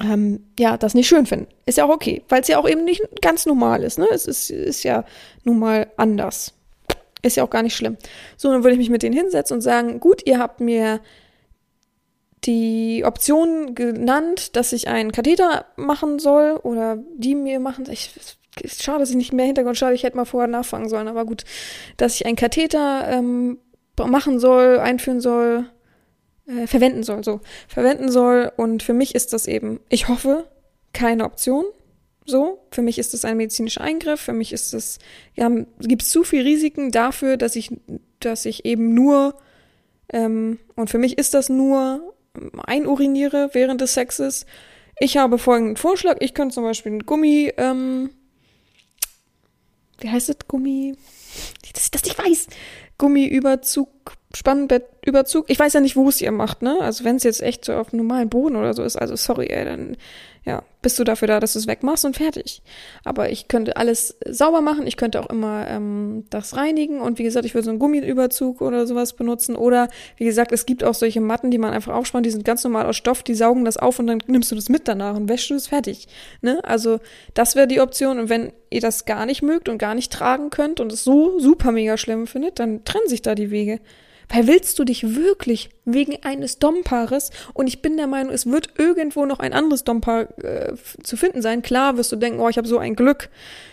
[0.00, 1.46] ähm, ja, das nicht schön finden.
[1.66, 3.98] Ist ja auch okay, weil es ja auch eben nicht ganz normal ist.
[3.98, 4.06] Ne?
[4.12, 5.04] Es ist, ist ja
[5.44, 6.54] nun mal anders.
[7.22, 7.96] Ist ja auch gar nicht schlimm.
[8.36, 11.00] So, dann würde ich mich mit denen hinsetzen und sagen, gut, ihr habt mir
[12.44, 17.86] die Option genannt, dass ich einen Katheter machen soll oder die mir machen.
[17.90, 18.14] Ich,
[18.66, 21.44] schade, dass ich nicht mehr Hintergrund schade, ich hätte mal vorher nachfangen sollen, aber gut,
[21.98, 23.58] dass ich einen Katheter ähm,
[23.98, 25.66] machen soll, einführen soll,
[26.46, 28.50] äh, verwenden soll, so verwenden soll.
[28.56, 30.46] Und für mich ist das eben, ich hoffe,
[30.94, 31.64] keine Option.
[32.30, 34.20] So, für mich ist das ein medizinischer Eingriff.
[34.20, 34.98] Für mich ist es,
[35.34, 37.70] ja, gibt es zu viel Risiken dafür, dass ich,
[38.20, 39.34] dass ich eben nur
[40.12, 42.14] ähm, und für mich ist das nur
[42.64, 44.46] einuriniere während des Sexes.
[44.98, 46.18] Ich habe folgenden Vorschlag.
[46.20, 48.10] Ich könnte zum Beispiel ein Gummi, ähm,
[49.98, 50.36] wie heißt das?
[50.46, 50.94] Gummi,
[51.72, 52.46] dass ich das nicht weiß.
[52.98, 53.88] Gummiüberzug
[54.34, 55.50] Spannbettüberzug.
[55.50, 56.78] Ich weiß ja nicht, wo es ihr macht, ne?
[56.80, 59.64] Also wenn es jetzt echt so auf normalen Boden oder so ist, also sorry, ey,
[59.64, 59.96] dann
[60.44, 62.62] ja, bist du dafür da, dass du es wegmachst und fertig.
[63.04, 67.22] Aber ich könnte alles sauber machen, ich könnte auch immer ähm, das reinigen und wie
[67.22, 69.56] gesagt, ich würde so einen Gummiüberzug oder sowas benutzen.
[69.56, 72.64] Oder wie gesagt, es gibt auch solche Matten, die man einfach aufspannt, die sind ganz
[72.64, 75.28] normal aus Stoff, die saugen das auf und dann nimmst du das mit danach und
[75.28, 76.08] wäschst du es fertig.
[76.40, 76.60] Ne?
[76.64, 77.00] Also
[77.34, 78.18] das wäre die Option.
[78.18, 81.38] Und wenn ihr das gar nicht mögt und gar nicht tragen könnt und es so
[81.38, 83.80] super mega schlimm findet, dann trennen sich da die Wege.
[84.32, 88.70] Weil willst du dich wirklich wegen eines Dompaares, und ich bin der Meinung, es wird
[88.78, 91.62] irgendwo noch ein anderes Dompaar äh, zu finden sein.
[91.62, 93.28] Klar wirst du denken, oh, ich habe so ein Glück.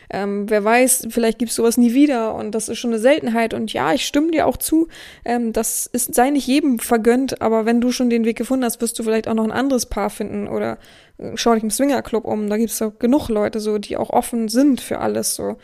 [0.10, 3.54] Ähm, wer weiß, vielleicht gibt's sowas nie wieder und das ist schon eine Seltenheit.
[3.54, 4.88] Und ja, ich stimme dir auch zu,
[5.26, 8.82] ähm, das ist, sei nicht jedem vergönnt, aber wenn du schon den Weg gefunden hast,
[8.82, 10.78] wirst du vielleicht auch noch ein anderes Paar finden oder
[11.18, 12.50] äh, schau dich im Swingerclub um.
[12.50, 15.58] Da gibt's auch genug Leute so, die auch offen sind für alles so.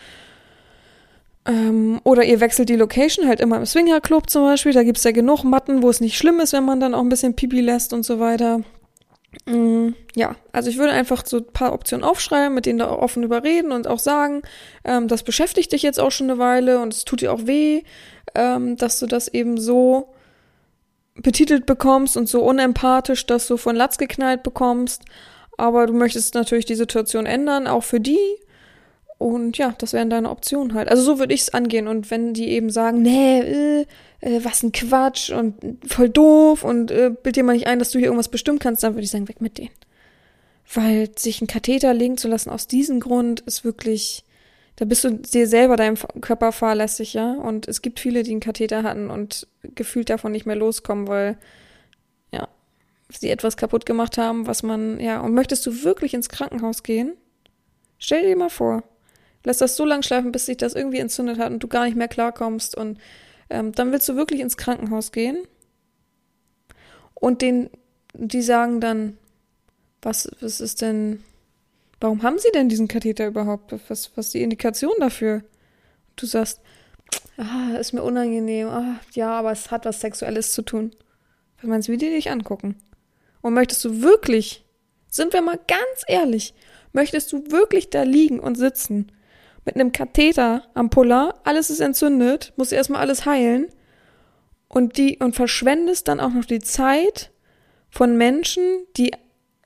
[1.46, 4.72] Ähm, oder ihr wechselt die Location halt immer im Swingerclub zum Beispiel.
[4.74, 7.10] Da gibt's ja genug Matten, wo es nicht schlimm ist, wenn man dann auch ein
[7.10, 8.62] bisschen Pipi lässt und so weiter.
[9.46, 13.24] Mm, ja, also ich würde einfach so ein paar Optionen aufschreiben, mit denen da offen
[13.24, 14.44] überreden und auch sagen,
[14.86, 17.82] ähm, das beschäftigt dich jetzt auch schon eine Weile und es tut dir auch weh,
[18.36, 20.14] ähm, dass du das eben so
[21.16, 25.04] betitelt bekommst und so unempathisch, dass du von Latz geknallt bekommst.
[25.58, 28.20] Aber du möchtest natürlich die Situation ändern, auch für die.
[29.24, 30.90] Und ja, das wären deine Optionen halt.
[30.90, 31.88] Also so würde ich es angehen.
[31.88, 33.86] Und wenn die eben sagen, nee, äh,
[34.20, 35.56] äh, was ein Quatsch und
[35.88, 38.84] voll doof und äh, bild dir mal nicht ein, dass du hier irgendwas bestimmen kannst,
[38.84, 39.70] dann würde ich sagen, weg mit denen.
[40.74, 44.26] Weil sich ein Katheter legen zu lassen aus diesem Grund ist wirklich,
[44.76, 47.32] da bist du dir selber deinem Körper fahrlässig, ja.
[47.32, 51.38] Und es gibt viele, die einen Katheter hatten und gefühlt davon nicht mehr loskommen, weil,
[52.34, 52.50] ja,
[53.10, 57.14] sie etwas kaputt gemacht haben, was man, ja, und möchtest du wirklich ins Krankenhaus gehen?
[58.00, 58.84] Stell dir mal vor,
[59.44, 61.98] lass das so lang schleifen, bis sich das irgendwie entzündet hat und du gar nicht
[61.98, 63.00] mehr klarkommst und
[63.50, 65.38] ähm, dann willst du wirklich ins Krankenhaus gehen
[67.14, 67.70] und den,
[68.14, 69.18] die sagen dann,
[70.02, 71.24] was, was ist denn,
[72.00, 73.74] warum haben sie denn diesen Katheter überhaupt?
[73.88, 75.44] Was, was ist die Indikation dafür?
[76.16, 76.62] Du sagst,
[77.38, 80.92] ah, ist mir unangenehm, ah, ja, aber es hat was Sexuelles zu tun.
[81.62, 82.76] Meinst du, wie die dich angucken?
[83.42, 84.66] Und möchtest du wirklich,
[85.10, 86.54] sind wir mal ganz ehrlich,
[86.92, 89.12] möchtest du wirklich da liegen und sitzen
[89.66, 93.68] mit einem Katheter am Puller, alles ist entzündet, muss erstmal alles heilen
[94.68, 97.32] und die und verschwendest dann auch noch die Zeit
[97.90, 98.64] von Menschen,
[98.98, 99.12] die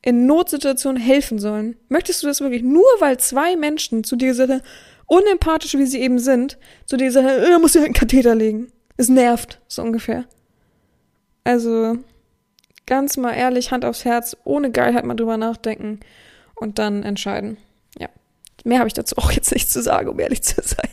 [0.02, 1.78] in Notsituationen helfen sollen.
[1.90, 4.62] Möchtest du das wirklich nur, weil zwei Menschen zu dir gesagt haben,
[5.06, 8.72] unempathisch wie sie eben sind, zu dir gesagt haben, äh, muss ja einen Katheter legen.
[8.98, 10.26] Es nervt, so ungefähr.
[11.44, 11.98] Also,
[12.86, 16.00] ganz mal ehrlich, Hand aufs Herz, ohne Geilheit mal drüber nachdenken
[16.56, 17.58] und dann entscheiden.
[18.64, 20.90] Mehr habe ich dazu auch jetzt nicht zu sagen, um ehrlich zu sein.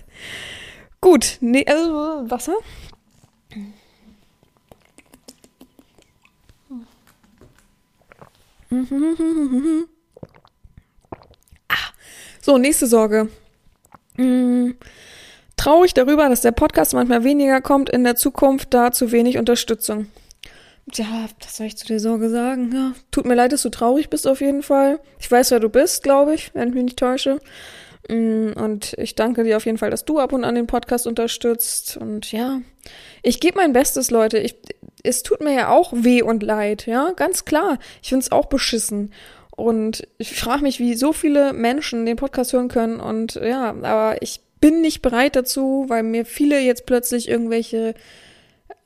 [1.00, 2.54] Gut, nee, also Wasser.
[11.68, 11.92] Ah,
[12.40, 13.28] so, nächste Sorge.
[14.16, 14.76] Hm,
[15.56, 20.06] traurig darüber, dass der Podcast manchmal weniger kommt in der Zukunft, da zu wenig Unterstützung.
[20.92, 22.70] Ja, was soll ich zu der Sorge sagen?
[22.72, 25.00] Ja, tut mir leid, dass du traurig bist auf jeden Fall.
[25.18, 27.40] Ich weiß, wer du bist, glaube ich, wenn ich mich nicht täusche.
[28.08, 31.06] Mm, und ich danke dir auf jeden Fall, dass du ab und an den Podcast
[31.06, 31.96] unterstützt.
[31.96, 32.60] Und ja,
[33.22, 34.38] ich gebe mein Bestes, Leute.
[34.38, 34.56] Ich,
[35.02, 37.78] es tut mir ja auch weh und leid, ja, ganz klar.
[38.02, 39.12] Ich finde es auch beschissen.
[39.56, 43.00] Und ich frage mich, wie so viele Menschen den Podcast hören können.
[43.00, 47.94] Und ja, aber ich bin nicht bereit dazu, weil mir viele jetzt plötzlich irgendwelche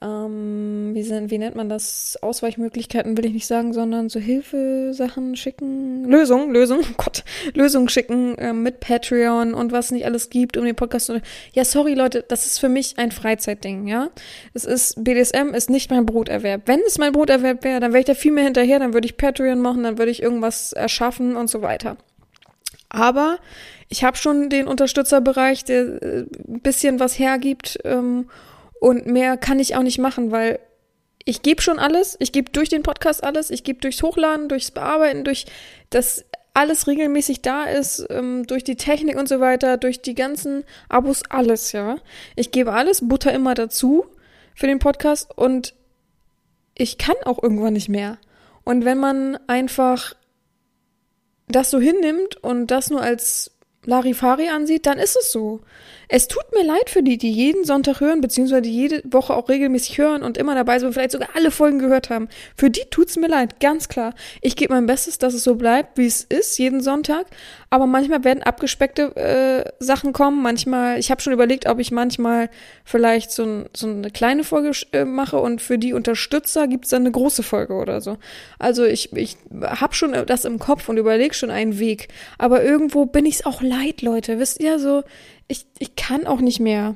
[0.00, 2.16] ähm, wie, sind, wie nennt man das?
[2.22, 8.38] Ausweichmöglichkeiten will ich nicht sagen, sondern so Hilfesachen schicken, Lösungen, Lösungen, oh Gott, Lösungen schicken
[8.38, 11.20] äh, mit Patreon und was nicht alles gibt, um den Podcast zu.
[11.52, 14.10] Ja, sorry Leute, das ist für mich ein Freizeitding, ja.
[14.54, 16.62] Es ist, BDSM ist nicht mein Broterwerb.
[16.66, 19.16] Wenn es mein Broterwerb wäre, dann wäre ich da viel mehr hinterher, dann würde ich
[19.16, 21.96] Patreon machen, dann würde ich irgendwas erschaffen und so weiter.
[22.88, 23.38] Aber
[23.88, 28.28] ich habe schon den Unterstützerbereich, der äh, ein bisschen was hergibt, ähm,
[28.80, 30.58] und mehr kann ich auch nicht machen, weil
[31.24, 32.16] ich gebe schon alles.
[32.20, 33.50] Ich gebe durch den Podcast alles.
[33.50, 35.46] Ich gebe durchs Hochladen, durchs Bearbeiten, durch
[35.90, 40.64] das alles regelmäßig da ist, ähm, durch die Technik und so weiter, durch die ganzen
[40.88, 41.98] Abos, alles, ja.
[42.34, 44.06] Ich gebe alles, Butter immer dazu
[44.54, 45.74] für den Podcast und
[46.74, 48.18] ich kann auch irgendwann nicht mehr.
[48.64, 50.14] Und wenn man einfach
[51.46, 53.52] das so hinnimmt und das nur als
[53.84, 55.60] Larifari ansieht, dann ist es so.
[56.10, 59.50] Es tut mir leid für die, die jeden Sonntag hören, beziehungsweise die jede Woche auch
[59.50, 62.28] regelmäßig hören und immer dabei sind und vielleicht sogar alle Folgen gehört haben.
[62.56, 64.14] Für die tut's mir leid, ganz klar.
[64.40, 67.26] Ich gebe mein Bestes, dass es so bleibt, wie es ist, jeden Sonntag.
[67.68, 70.42] Aber manchmal werden abgespeckte äh, Sachen kommen.
[70.42, 72.48] Manchmal, ich habe schon überlegt, ob ich manchmal
[72.84, 77.02] vielleicht so, ein, so eine kleine Folge äh, mache und für die Unterstützer gibt's dann
[77.02, 78.16] eine große Folge oder so.
[78.58, 82.08] Also ich, ich habe schon das im Kopf und überlege schon einen Weg.
[82.38, 84.38] Aber irgendwo bin ich's auch leid, Leute.
[84.38, 85.02] Wisst ihr, so
[85.48, 86.94] ich, ich kann auch nicht mehr.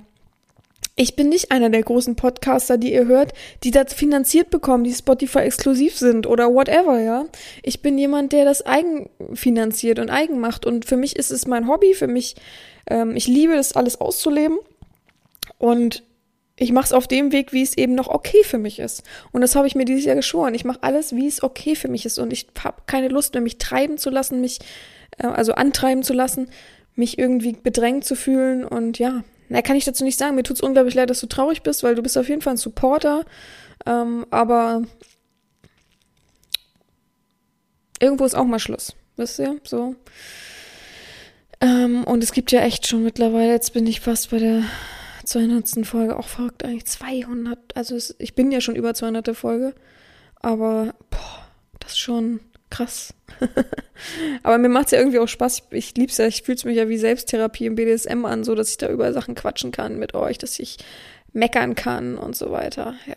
[0.95, 3.33] Ich bin nicht einer der großen Podcaster, die ihr hört,
[3.65, 7.25] die das finanziert bekommen, die Spotify exklusiv sind oder whatever, ja.
[7.63, 10.67] Ich bin jemand, der das eigen finanziert und eigen macht.
[10.67, 12.37] Und für mich ist es mein Hobby, für mich,
[12.87, 14.59] ähm, ich liebe es, alles auszuleben.
[15.57, 16.03] Und
[16.57, 19.03] ich mache es auf dem Weg, wie es eben noch okay für mich ist.
[19.33, 20.55] Und das habe ich mir dieses Jahr geschworen.
[20.55, 22.19] Ich mache alles, wie es okay für mich ist.
[22.19, 24.59] Und ich habe keine Lust mehr, mich treiben zu lassen, mich,
[25.19, 26.51] äh, also antreiben zu lassen,
[26.95, 28.65] mich irgendwie bedrängt zu fühlen.
[28.65, 30.35] Und ja, na, kann ich dazu nicht sagen.
[30.35, 32.55] Mir tut es unglaublich leid, dass du traurig bist, weil du bist auf jeden Fall
[32.55, 33.25] ein Supporter.
[33.87, 34.83] Ähm, aber
[38.01, 38.95] irgendwo ist auch mal Schluss.
[39.17, 39.61] Wisst ihr?
[39.65, 39.95] So.
[41.61, 44.65] Ähm, und es gibt ja echt schon mittlerweile, jetzt bin ich fast bei der
[45.25, 45.87] 200.
[45.87, 49.37] Folge, auch verrückt eigentlich, 200, also es, ich bin ja schon über 200.
[49.37, 49.75] Folge,
[50.41, 51.47] aber boah,
[51.79, 52.41] das ist schon
[52.73, 53.15] krass.
[54.43, 56.77] aber mir macht es ja irgendwie auch Spaß, ich, ich lieb's ja, ich fühle mich
[56.77, 60.15] ja wie Selbsttherapie im BDSM an, so dass ich da über Sachen quatschen kann mit
[60.15, 60.79] euch, dass ich
[61.33, 63.17] meckern kann und so weiter, ja.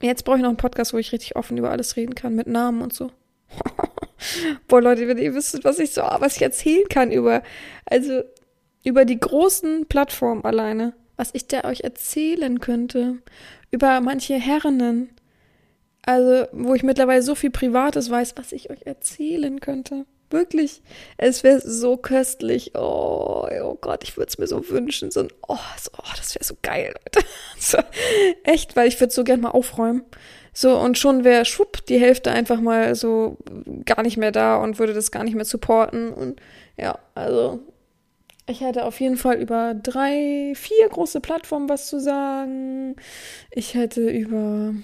[0.00, 2.48] Jetzt brauche ich noch einen Podcast, wo ich richtig offen über alles reden kann, mit
[2.48, 3.12] Namen und so.
[4.66, 7.42] Boah, Leute, wenn ihr wüsstet, was ich so, was ich erzählen kann über,
[7.86, 8.22] also
[8.84, 13.18] über die großen Plattformen alleine, was ich da euch erzählen könnte,
[13.70, 15.10] über manche Herren,
[16.04, 20.06] also wo ich mittlerweile so viel Privates weiß, was ich euch erzählen könnte.
[20.30, 20.82] Wirklich,
[21.18, 22.72] es wäre so köstlich.
[22.74, 25.10] Oh, oh Gott, ich würde es mir so wünschen.
[25.10, 27.26] So ein, oh, so, oh das wäre so geil, Leute.
[27.58, 27.78] So,
[28.42, 30.02] echt, weil ich würde so gern mal aufräumen.
[30.52, 33.36] So, und schon wäre schwupp die Hälfte einfach mal so
[33.84, 36.12] gar nicht mehr da und würde das gar nicht mehr supporten.
[36.12, 36.40] Und
[36.76, 37.60] ja, also
[38.48, 42.96] ich hätte auf jeden Fall über drei, vier große Plattformen was zu sagen.
[43.50, 44.74] Ich hätte über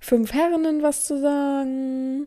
[0.00, 2.26] fünf Herren was zu sagen.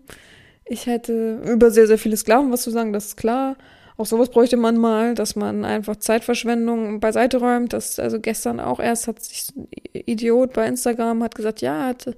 [0.66, 3.58] Ich hätte über sehr, sehr viele Sklaven was zu sagen, das ist klar.
[3.98, 7.74] Auch sowas bräuchte man mal, dass man einfach Zeitverschwendung beiseite räumt.
[7.74, 12.16] Das, also gestern auch erst hat sich ein Idiot bei Instagram hat gesagt, ja, hat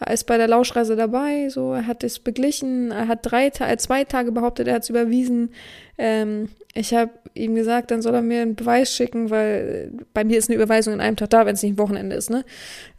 [0.00, 4.04] er ist bei der Lauschreise dabei, so, er hat es beglichen, er hat drei, zwei
[4.04, 5.50] Tage behauptet, er hat es überwiesen.
[5.96, 10.38] Ähm, ich habe ihm gesagt, dann soll er mir einen Beweis schicken, weil bei mir
[10.38, 12.44] ist eine Überweisung in einem Tag da, wenn es nicht ein Wochenende ist, ne?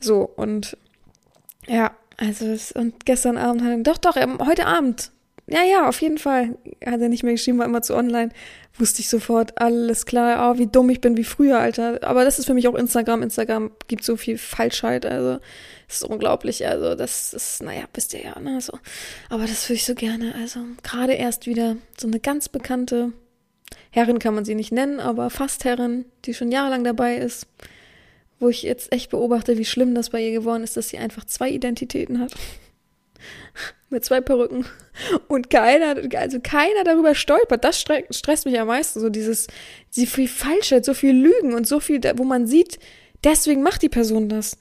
[0.02, 0.76] So, und
[1.68, 5.12] ja, also, es, und gestern Abend hat er, doch, doch, heute Abend,
[5.48, 6.58] ja, ja, auf jeden Fall.
[6.86, 8.30] Hat er nicht mehr geschrieben, war immer zu online.
[8.78, 12.00] Wusste ich sofort, alles klar, oh, wie dumm ich bin, wie früher, Alter.
[12.04, 13.24] Aber das ist für mich auch Instagram.
[13.24, 15.40] Instagram gibt so viel Falschheit, also,
[15.88, 16.68] das ist unglaublich.
[16.68, 18.78] Also, das ist, naja, wisst ihr ja, ne, so.
[19.30, 20.36] Aber das würde ich so gerne.
[20.40, 23.14] Also, gerade erst wieder so eine ganz bekannte
[23.92, 27.48] Herrin kann man sie nicht nennen, aber fast Herrin, die schon jahrelang dabei ist.
[28.40, 31.26] Wo ich jetzt echt beobachte, wie schlimm das bei ihr geworden ist, dass sie einfach
[31.26, 32.34] zwei Identitäten hat
[33.90, 34.66] mit zwei Perücken
[35.28, 37.64] und keiner, also keiner darüber stolpert.
[37.64, 39.48] Das stresst mich am meisten, so dieses,
[39.90, 42.80] so viel Falschheit, so viel Lügen und so viel, wo man sieht,
[43.24, 44.58] deswegen macht die Person das.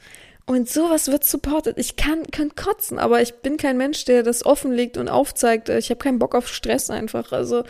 [0.48, 1.76] Und sowas wird supported.
[1.76, 5.68] Ich kann, kann kotzen, aber ich bin kein Mensch, der das offenlegt und aufzeigt.
[5.68, 7.32] Ich habe keinen Bock auf Stress einfach.
[7.32, 7.64] Also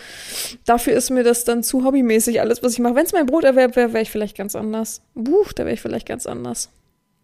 [0.65, 2.95] dafür ist mir das dann zu hobbymäßig alles, was ich mache.
[2.95, 5.03] Wenn es mein Broterwerb wäre, wäre ich vielleicht ganz anders.
[5.17, 6.71] Buch, da wäre ich vielleicht ganz anders.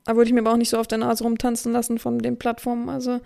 [0.04, 2.36] Da würde ich mir aber auch nicht so auf der Nase rumtanzen lassen von den
[2.36, 2.88] Plattformen.
[2.88, 3.20] Also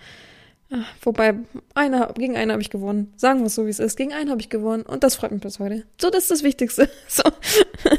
[1.02, 1.34] wobei,
[1.74, 3.12] einer, gegen einen habe ich gewonnen.
[3.16, 3.96] Sagen wir es so, wie es ist.
[3.96, 5.84] Gegen einen habe ich gewonnen und das freut mich bis heute.
[6.00, 6.88] So, das ist das Wichtigste.
[7.08, 7.22] So.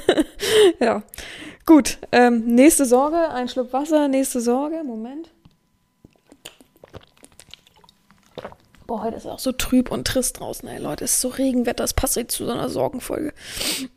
[0.79, 1.03] ja.
[1.65, 1.97] Gut.
[2.11, 4.83] Ähm, nächste Sorge, ein Schluck Wasser, nächste Sorge.
[4.83, 5.31] Moment.
[8.89, 11.05] Boah, heute ist auch so trüb und trist draußen, ey Leute.
[11.05, 13.33] Es ist so Regenwetter, das passt nicht zu so einer Sorgenfolge.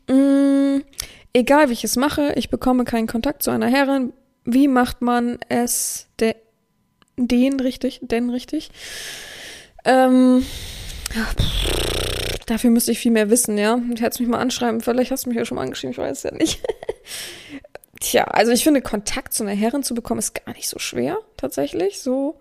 [0.07, 0.83] Mm,
[1.33, 4.13] egal wie ich es mache, ich bekomme keinen Kontakt zu einer Herrin.
[4.45, 6.35] Wie macht man es der
[7.17, 8.71] den richtig, den richtig.
[9.85, 10.45] Ähm,
[12.45, 13.77] dafür müsste ich viel mehr wissen, ja.
[13.77, 16.17] Du hättest mich mal anschreiben, vielleicht hast du mich ja schon mal angeschrieben, ich weiß
[16.17, 16.61] es ja nicht.
[17.99, 21.17] Tja, also ich finde, Kontakt zu einer Herrin zu bekommen, ist gar nicht so schwer,
[21.37, 22.01] tatsächlich.
[22.01, 22.39] So,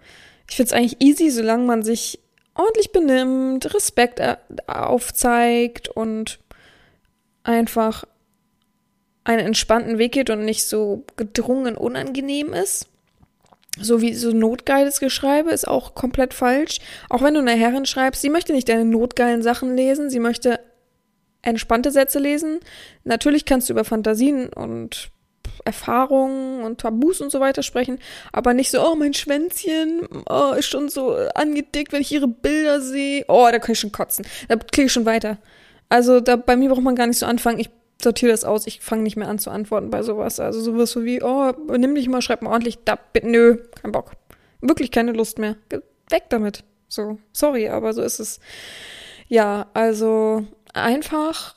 [0.49, 2.19] ich finde es eigentlich easy, solange man sich
[2.55, 4.21] ordentlich benimmt, Respekt
[4.67, 6.41] aufzeigt und
[7.45, 8.05] einfach
[9.25, 12.89] einen entspannten Weg geht und nicht so gedrungen unangenehm ist
[13.79, 16.79] so wie so notgeiles Geschreibe ist auch komplett falsch.
[17.09, 20.61] Auch wenn du eine Herrin schreibst, sie möchte nicht deine notgeilen Sachen lesen, sie möchte
[21.41, 22.61] entspannte Sätze lesen.
[23.05, 25.11] Natürlich kannst du über Fantasien und
[25.65, 27.99] Erfahrungen und Tabus und so weiter sprechen,
[28.33, 32.81] aber nicht so, oh, mein Schwänzchen oh, ist schon so angedickt, wenn ich ihre Bilder
[32.81, 33.25] sehe.
[33.29, 34.25] Oh, da kann ich schon kotzen.
[34.49, 35.39] Da klicke ich schon weiter.
[35.89, 37.59] Also da, bei mir braucht man gar nicht so anfangen.
[37.59, 37.71] Ich
[38.03, 40.41] sortiere das aus, ich fange nicht mehr an zu antworten bei sowas.
[40.41, 44.13] Also sowas so wie, oh, nimm dich mal, schreib mal ordentlich, da, nö, kein Bock.
[44.61, 45.57] Wirklich keine Lust mehr.
[46.11, 46.65] Weg damit.
[46.89, 48.39] So, sorry, aber so ist es.
[49.29, 51.57] Ja, also einfach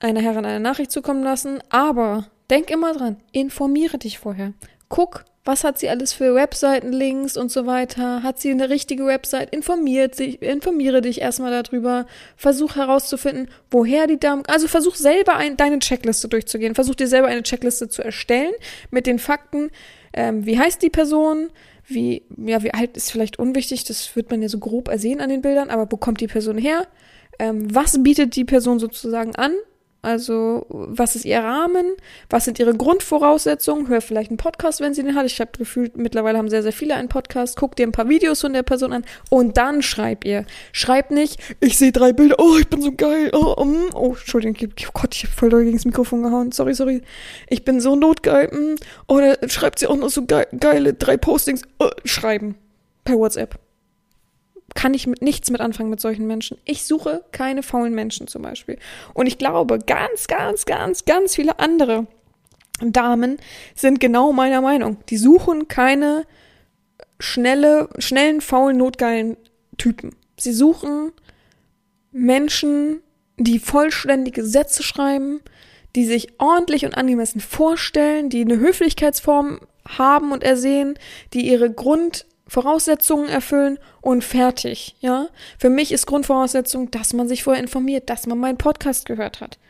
[0.00, 4.54] einer Herrin eine Nachricht zukommen lassen, aber denk immer dran, informiere dich vorher.
[4.88, 8.22] Guck, was hat sie alles für Webseitenlinks und so weiter?
[8.22, 9.54] Hat sie eine richtige Website?
[9.54, 12.06] Informiert sich, informiere dich erstmal darüber.
[12.36, 16.74] Versuch herauszufinden, woher die Damen, also versuch selber ein, deine Checkliste durchzugehen.
[16.74, 18.52] Versuch dir selber eine Checkliste zu erstellen
[18.90, 19.70] mit den Fakten.
[20.12, 21.48] Ähm, wie heißt die Person?
[21.86, 23.84] Wie, ja, wie alt ist vielleicht unwichtig?
[23.84, 26.58] Das wird man ja so grob ersehen an den Bildern, aber wo kommt die Person
[26.58, 26.86] her?
[27.38, 29.54] Ähm, was bietet die Person sozusagen an?
[30.02, 31.94] Also, was ist ihr Rahmen?
[32.30, 33.88] Was sind ihre Grundvoraussetzungen?
[33.88, 35.26] Hör vielleicht einen Podcast, wenn sie den hat.
[35.26, 37.56] Ich habe gefühlt, mittlerweile haben sehr, sehr viele einen Podcast.
[37.56, 40.46] Guck dir ein paar Videos von der Person an und dann schreib ihr.
[40.72, 43.30] Schreib nicht, ich sehe drei Bilder, oh, ich bin so geil.
[43.34, 46.52] Oh, um, oh Entschuldigung, oh Gott, ich habe voll doll gegen das Mikrofon gehauen.
[46.52, 47.02] Sorry, sorry.
[47.48, 48.48] Ich bin so notgeil.
[48.48, 48.76] Mm.
[49.06, 51.62] Oder schreibt sie auch noch so ge geile drei Postings.
[51.78, 52.54] Oh, schreiben.
[53.04, 53.58] Per WhatsApp
[54.74, 56.58] kann ich mit nichts mit anfangen mit solchen Menschen.
[56.64, 58.78] Ich suche keine faulen Menschen zum Beispiel.
[59.14, 62.06] Und ich glaube, ganz, ganz, ganz, ganz viele andere
[62.80, 63.38] Damen
[63.74, 64.98] sind genau meiner Meinung.
[65.08, 66.24] Die suchen keine
[67.18, 69.36] schnelle, schnellen, faulen, notgeilen
[69.76, 70.16] Typen.
[70.38, 71.12] Sie suchen
[72.12, 73.00] Menschen,
[73.36, 75.40] die vollständige Sätze schreiben,
[75.96, 80.94] die sich ordentlich und angemessen vorstellen, die eine Höflichkeitsform haben und ersehen,
[81.32, 85.28] die ihre Grund Voraussetzungen erfüllen und fertig, ja?
[85.56, 89.60] Für mich ist Grundvoraussetzung, dass man sich vorher informiert, dass man meinen Podcast gehört hat.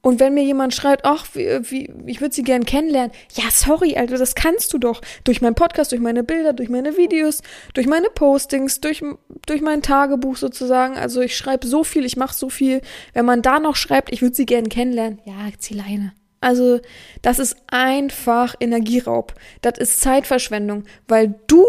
[0.00, 3.98] Und wenn mir jemand schreibt, ach, wie, wie, ich würde sie gern kennenlernen, ja, sorry,
[3.98, 5.02] Alter, das kannst du doch.
[5.24, 7.42] Durch meinen Podcast, durch meine Bilder, durch meine Videos,
[7.74, 9.02] durch meine Postings, durch,
[9.44, 10.96] durch mein Tagebuch sozusagen.
[10.96, 12.80] Also ich schreibe so viel, ich mache so viel.
[13.12, 16.14] Wenn man da noch schreibt, ich würde sie gern kennenlernen, ja, zieh Leine.
[16.40, 16.80] Also,
[17.20, 19.34] das ist einfach Energieraub.
[19.60, 21.64] Das ist Zeitverschwendung, weil du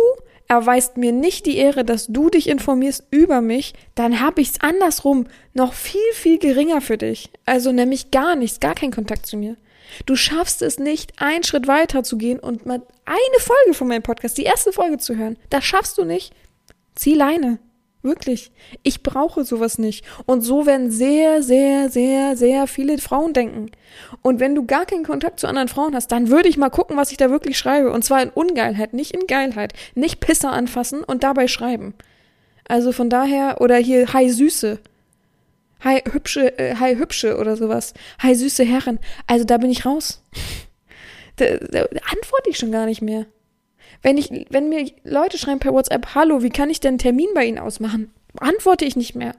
[0.48, 4.62] erweist mir nicht die Ehre, dass du dich informierst über mich, dann habe ich es
[4.62, 7.30] andersrum noch viel, viel geringer für dich.
[7.46, 9.58] Also nämlich gar nichts, gar kein Kontakt zu mir.
[10.06, 14.04] Du schaffst es nicht, einen Schritt weiter zu gehen und mal eine Folge von meinem
[14.04, 15.38] Podcast, die erste Folge zu hören.
[15.50, 16.34] Das schaffst du nicht.
[16.96, 17.60] Zieh Leine.
[18.06, 18.51] Wirklich.
[18.84, 20.06] Ich brauche sowas nicht.
[20.28, 23.72] Und so werden sehr, sehr, sehr, sehr viele Frauen denken.
[24.22, 26.97] Und wenn du gar keinen Kontakt zu anderen Frauen hast, dann würde ich mal gucken,
[26.97, 27.91] was ich da wirklich schreibe.
[27.91, 29.74] Und zwar in Ungeilheit, nicht in Geilheit.
[29.95, 31.95] Nicht Pisser anfassen und dabei schreiben.
[32.68, 34.78] Also von daher, oder hier Hi Süße.
[35.84, 37.95] Hi hübsche, äh, Hi hübsche oder sowas.
[38.20, 38.99] Hi süße Herren.
[39.26, 40.22] Also da bin ich raus.
[41.38, 41.80] da, da
[42.12, 43.26] antworte ich schon gar nicht mehr.
[44.06, 47.30] Wenn ich, wenn mir Leute schreiben per WhatsApp, hallo, wie kann ich denn einen Termin
[47.34, 48.14] bei Ihnen ausmachen?
[48.39, 49.32] Antworte ich nicht mehr.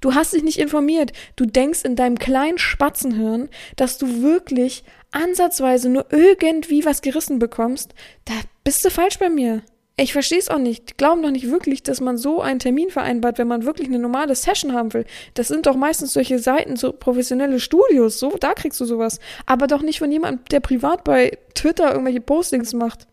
[0.00, 1.12] Du hast dich nicht informiert.
[1.34, 7.94] Du denkst in deinem kleinen Spatzenhirn, dass du wirklich ansatzweise nur irgendwie was gerissen bekommst.
[8.24, 9.62] Da bist du falsch bei mir.
[9.96, 10.98] Ich verstehe es auch nicht.
[10.98, 14.36] Glauben doch nicht wirklich, dass man so einen Termin vereinbart, wenn man wirklich eine normale
[14.36, 15.04] Session haben will.
[15.34, 19.18] Das sind doch meistens solche Seiten, so professionelle Studios, so, da kriegst du sowas.
[19.46, 23.08] Aber doch nicht von jemandem, der privat bei Twitter irgendwelche Postings macht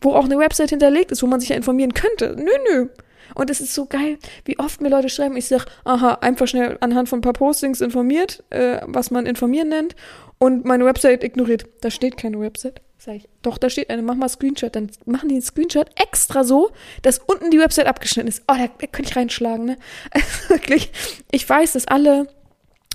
[0.00, 2.36] wo auch eine Website hinterlegt ist, wo man sich ja informieren könnte.
[2.36, 2.88] Nö, nö.
[3.34, 6.76] Und es ist so geil, wie oft mir Leute schreiben, ich sag, aha, einfach schnell
[6.80, 9.96] anhand von ein paar Postings informiert, äh, was man informieren nennt,
[10.38, 11.64] und meine Website ignoriert.
[11.80, 12.80] Da steht keine Website.
[12.98, 14.74] Sag ich, doch, da steht eine, mach mal Screenshot.
[14.74, 16.70] Dann machen die einen Screenshot extra so,
[17.02, 18.42] dass unten die Website abgeschnitten ist.
[18.48, 19.76] Oh, da, da könnte ich reinschlagen, ne?
[20.10, 20.90] Also wirklich,
[21.30, 22.28] ich weiß, dass alle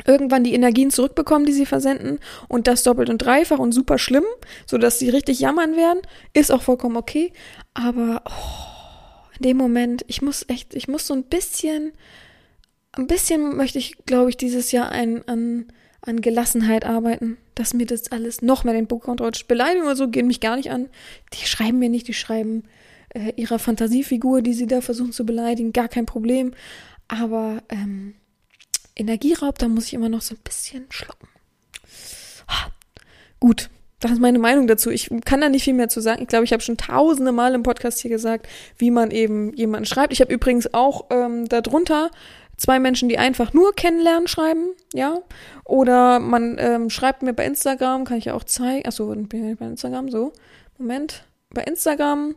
[0.06, 4.26] irgendwann die Energien zurückbekommen, die sie versenden und das doppelt und dreifach und super schlimm,
[4.66, 6.02] so dass sie richtig jammern werden,
[6.34, 7.32] ist auch vollkommen okay,
[7.74, 11.93] aber oh, in dem Moment, ich muss echt, ich muss so ein bisschen
[12.93, 15.68] ein bisschen möchte ich, glaube ich, dieses Jahr ein, an,
[16.02, 19.47] an Gelassenheit arbeiten, dass mir das alles noch mehr den Bock rutscht.
[19.47, 20.89] Beleidigungen oder so gehen mich gar nicht an.
[21.34, 22.64] Die schreiben mir nicht, die schreiben
[23.14, 26.54] äh, ihrer Fantasiefigur, die sie da versuchen zu beleidigen, gar kein Problem.
[27.08, 28.16] Aber ähm,
[29.00, 31.28] Energieraub, da muss ich immer noch so ein bisschen schlucken.
[33.39, 33.70] Gut,
[34.00, 34.89] das ist meine Meinung dazu.
[34.89, 36.22] Ich kann da nicht viel mehr zu sagen.
[36.22, 38.47] Ich glaube, ich habe schon tausende Mal im Podcast hier gesagt,
[38.78, 40.14] wie man eben jemanden schreibt.
[40.14, 42.12] Ich habe übrigens auch ähm, darunter
[42.58, 45.20] zwei Menschen, die einfach nur kennenlernen schreiben, ja.
[45.64, 48.88] Oder man ähm, schreibt mir bei Instagram, kann ich ja auch zeigen.
[48.88, 50.34] Achso, bin ich bei Instagram, so.
[50.78, 51.24] Moment.
[51.52, 52.36] Bei Instagram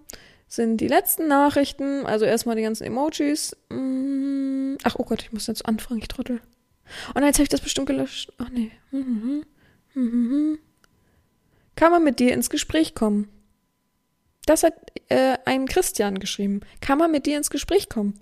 [0.54, 3.56] sind die letzten Nachrichten, also erstmal die ganzen Emojis.
[3.70, 6.42] Mm, ach, oh Gott, ich muss jetzt anfangen, ich trottel.
[7.14, 8.34] Oh jetzt habe ich das bestimmt gelöscht.
[8.36, 8.70] Ach nee.
[11.74, 13.30] Kann man mit dir ins Gespräch kommen?
[14.44, 14.74] Das hat
[15.08, 16.60] äh, ein Christian geschrieben.
[16.82, 18.20] Kann man mit dir ins Gespräch kommen?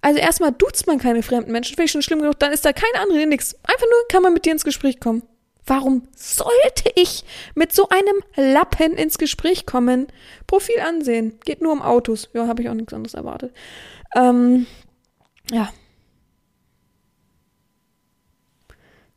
[0.00, 2.72] Also erstmal duzt man keine fremden Menschen, finde ich schon schlimm genug, dann ist da
[2.72, 3.54] keine andere nix.
[3.64, 5.24] Einfach nur kann man mit dir ins Gespräch kommen.
[5.66, 10.06] Warum sollte ich mit so einem Lappen ins Gespräch kommen?
[10.46, 11.38] Profil ansehen.
[11.44, 12.28] Geht nur um Autos.
[12.34, 13.52] Ja, habe ich auch nichts anderes erwartet.
[14.14, 14.66] Ähm,
[15.50, 15.70] ja,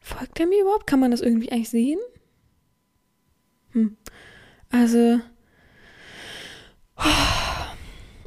[0.02, 0.88] Folgt er mir überhaupt?
[0.88, 2.00] Kann man das irgendwie eigentlich sehen?
[3.74, 3.96] Hm.
[4.72, 5.20] Also,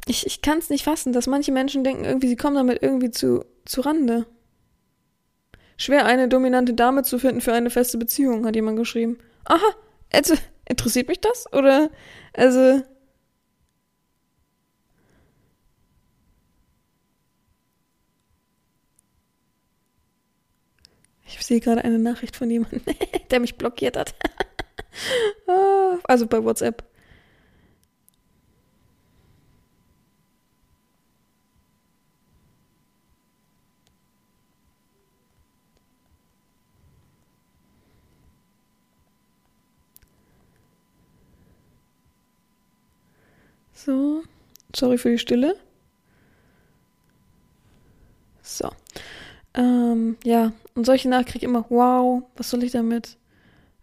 [0.05, 3.11] Ich, ich kann es nicht fassen, dass manche Menschen denken, irgendwie, sie kommen damit irgendwie
[3.11, 4.25] zu, zu Rande.
[5.77, 9.17] Schwer, eine dominante Dame zu finden für eine feste Beziehung, hat jemand geschrieben.
[9.45, 9.75] Aha,
[10.11, 11.51] also, interessiert mich das?
[11.53, 11.89] Oder,
[12.33, 12.83] also.
[21.25, 22.81] Ich sehe gerade eine Nachricht von jemandem,
[23.31, 24.15] der mich blockiert hat.
[25.47, 26.83] Ah, also bei WhatsApp.
[43.73, 44.23] So,
[44.83, 45.55] sorry für die Stille.
[48.41, 48.69] So.
[49.53, 53.17] Ähm, ja, und solche ich immer, wow, was soll ich damit?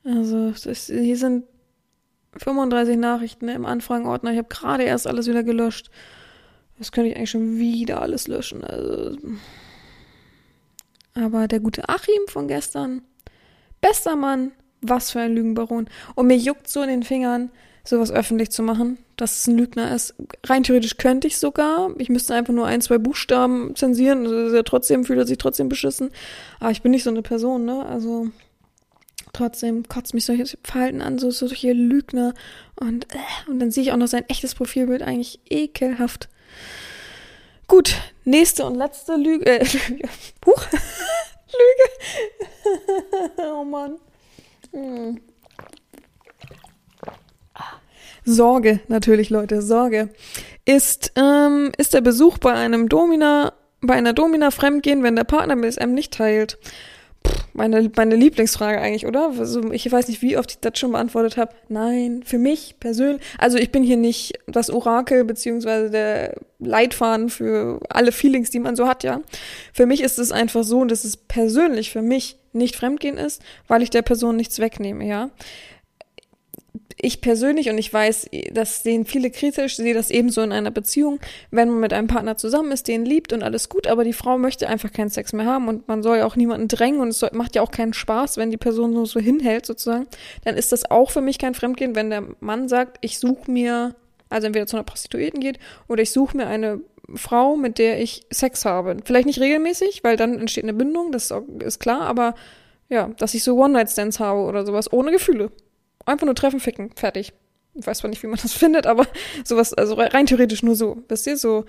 [0.04, 1.44] Also, das, hier sind
[2.36, 4.32] 35 Nachrichten im Anfragenordner.
[4.32, 5.90] Ich habe gerade erst alles wieder gelöscht.
[6.78, 8.62] Das könnte ich eigentlich schon wieder alles löschen.
[8.62, 9.16] Also.
[11.14, 13.00] Aber der gute Achim von gestern,
[13.80, 15.88] bester Mann, was für ein Lügenbaron.
[16.14, 17.50] Und mir juckt so in den Fingern,
[17.84, 20.14] sowas öffentlich zu machen, dass es ein Lügner ist.
[20.44, 21.90] Rein theoretisch könnte ich sogar.
[21.98, 24.26] Ich müsste einfach nur ein, zwei Buchstaben zensieren.
[24.26, 26.10] Also er trotzdem fühlt er sich trotzdem beschissen.
[26.58, 27.84] Aber ich bin nicht so eine Person, ne?
[27.86, 28.28] Also
[29.32, 32.34] trotzdem kotzt mich solche Verhalten an, so solche Lügner.
[32.76, 36.28] Und, äh, und dann sehe ich auch noch sein echtes Profilbild, eigentlich ekelhaft.
[37.66, 39.46] Gut, nächste und letzte Lüge.
[39.46, 40.08] Äh, Lüge.
[40.46, 40.66] Huch.
[41.52, 43.32] Lüge.
[43.52, 43.96] oh Mann.
[44.72, 45.20] Hm.
[48.24, 50.10] Sorge, natürlich, Leute, Sorge.
[50.64, 55.56] Ist, ähm, ist der Besuch bei einem Domina, bei einer Domina fremdgehen, wenn der Partner
[55.56, 56.58] BSM nicht teilt?
[57.52, 59.32] meine, meine Lieblingsfrage eigentlich, oder?
[59.38, 61.52] Also ich weiß nicht, wie oft ich das schon beantwortet habe.
[61.68, 63.22] Nein, für mich persönlich.
[63.38, 68.76] Also ich bin hier nicht das Orakel beziehungsweise der Leitfaden für alle Feelings, die man
[68.76, 69.20] so hat, ja.
[69.72, 73.82] Für mich ist es einfach so, dass es persönlich für mich nicht Fremdgehen ist, weil
[73.82, 75.30] ich der Person nichts wegnehme, ja
[77.02, 81.20] ich persönlich, und ich weiß, das sehen viele kritisch, sehe das ebenso in einer Beziehung,
[81.50, 84.38] wenn man mit einem Partner zusammen ist, den liebt und alles gut, aber die Frau
[84.38, 87.18] möchte einfach keinen Sex mehr haben und man soll ja auch niemanden drängen und es
[87.18, 90.06] soll, macht ja auch keinen Spaß, wenn die Person nur so hinhält sozusagen,
[90.44, 93.94] dann ist das auch für mich kein Fremdgehen, wenn der Mann sagt, ich suche mir,
[94.28, 96.80] also entweder zu einer Prostituierten geht oder ich suche mir eine
[97.14, 98.96] Frau, mit der ich Sex habe.
[99.04, 102.34] Vielleicht nicht regelmäßig, weil dann entsteht eine Bindung, das ist klar, aber
[102.88, 105.50] ja, dass ich so One-Night-Stands habe oder sowas ohne Gefühle.
[106.10, 107.32] Einfach nur treffen, ficken, fertig.
[107.74, 109.06] Ich weiß zwar nicht, wie man das findet, aber
[109.44, 111.04] sowas, also rein theoretisch nur so.
[111.08, 111.66] Wisst ihr, so,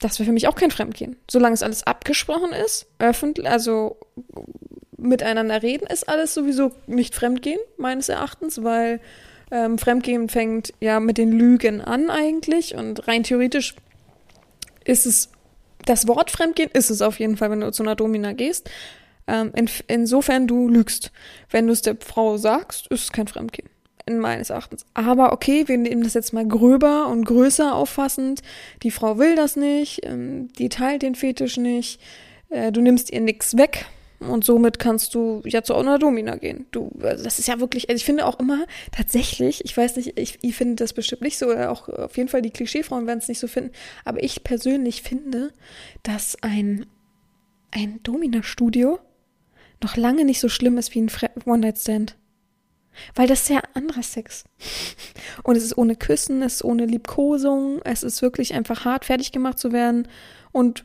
[0.00, 1.16] das wäre für mich auch kein Fremdgehen.
[1.30, 3.98] Solange es alles abgesprochen ist, öffentlich, also
[4.96, 9.00] miteinander reden, ist alles sowieso nicht Fremdgehen, meines Erachtens, weil
[9.52, 13.76] ähm, Fremdgehen fängt ja mit den Lügen an eigentlich und rein theoretisch
[14.84, 15.30] ist es,
[15.84, 18.68] das Wort Fremdgehen ist es auf jeden Fall, wenn du zu einer Domina gehst.
[19.26, 21.12] Ähm, in, insofern du lügst.
[21.48, 23.68] Wenn du es der Frau sagst, ist es kein Fremdgehen
[24.06, 24.84] in meines Erachtens.
[24.94, 28.42] Aber okay, wir nehmen das jetzt mal gröber und größer auffassend.
[28.82, 32.00] Die Frau will das nicht, ähm, die teilt den Fetisch nicht,
[32.50, 33.86] äh, du nimmst ihr nichts weg.
[34.20, 36.66] Und somit kannst du ja zu einer Domina gehen.
[36.70, 40.18] Du, also das ist ja wirklich, also ich finde auch immer tatsächlich, ich weiß nicht,
[40.18, 43.18] ich, ich finde das bestimmt nicht so, oder auch auf jeden Fall die Klischeefrauen werden
[43.18, 43.72] es nicht so finden,
[44.04, 45.52] aber ich persönlich finde,
[46.02, 46.86] dass ein,
[47.70, 48.98] ein Domina-Studio
[49.82, 51.10] noch lange nicht so schlimm ist wie ein
[51.44, 52.16] One-Night-Stand.
[53.14, 54.44] Weil das ist ja anderer Sex.
[55.42, 59.32] Und es ist ohne Küssen, es ist ohne Liebkosung, es ist wirklich einfach hart fertig
[59.32, 60.08] gemacht zu werden
[60.52, 60.84] und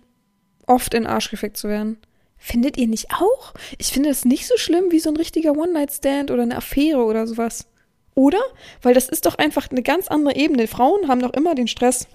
[0.68, 1.98] oft in Arsch gefickt zu werden.
[2.38, 3.54] Findet ihr nicht auch?
[3.78, 7.28] Ich finde es nicht so schlimm wie so ein richtiger One-Night-Stand oder eine Affäre oder
[7.28, 7.68] sowas.
[8.16, 8.40] Oder?
[8.82, 10.68] Weil das ist doch einfach eine ganz andere Ebene.
[10.68, 12.08] Frauen haben doch immer den Stress.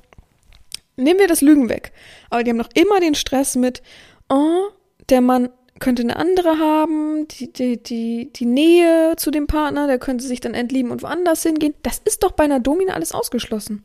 [0.96, 1.92] Nehmen wir das Lügen weg.
[2.30, 3.82] Aber die haben noch immer den Stress mit,
[4.28, 4.68] oh,
[5.10, 5.50] der Mann
[5.84, 10.40] könnte eine andere haben, die, die, die, die Nähe zu dem Partner, der könnte sich
[10.40, 11.74] dann entlieben und woanders hingehen.
[11.82, 13.84] Das ist doch bei einer Domina alles ausgeschlossen.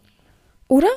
[0.70, 0.88] Oder?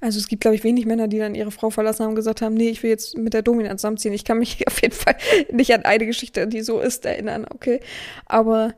[0.00, 2.42] Also es gibt, glaube ich, wenig Männer, die dann ihre Frau verlassen haben und gesagt
[2.42, 4.14] haben, nee, ich will jetzt mit der Domina zusammenziehen.
[4.14, 5.16] Ich kann mich auf jeden Fall
[5.50, 7.80] nicht an eine Geschichte, die so ist, erinnern, okay.
[8.26, 8.72] Aber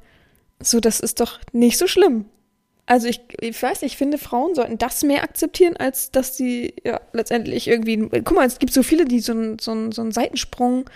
[0.61, 2.25] so, das ist doch nicht so schlimm.
[2.87, 6.99] Also ich, ich weiß ich finde, Frauen sollten das mehr akzeptieren, als dass sie ja
[7.13, 8.09] letztendlich irgendwie.
[8.25, 10.89] Guck mal, es gibt so viele, die so so so einen Seitensprung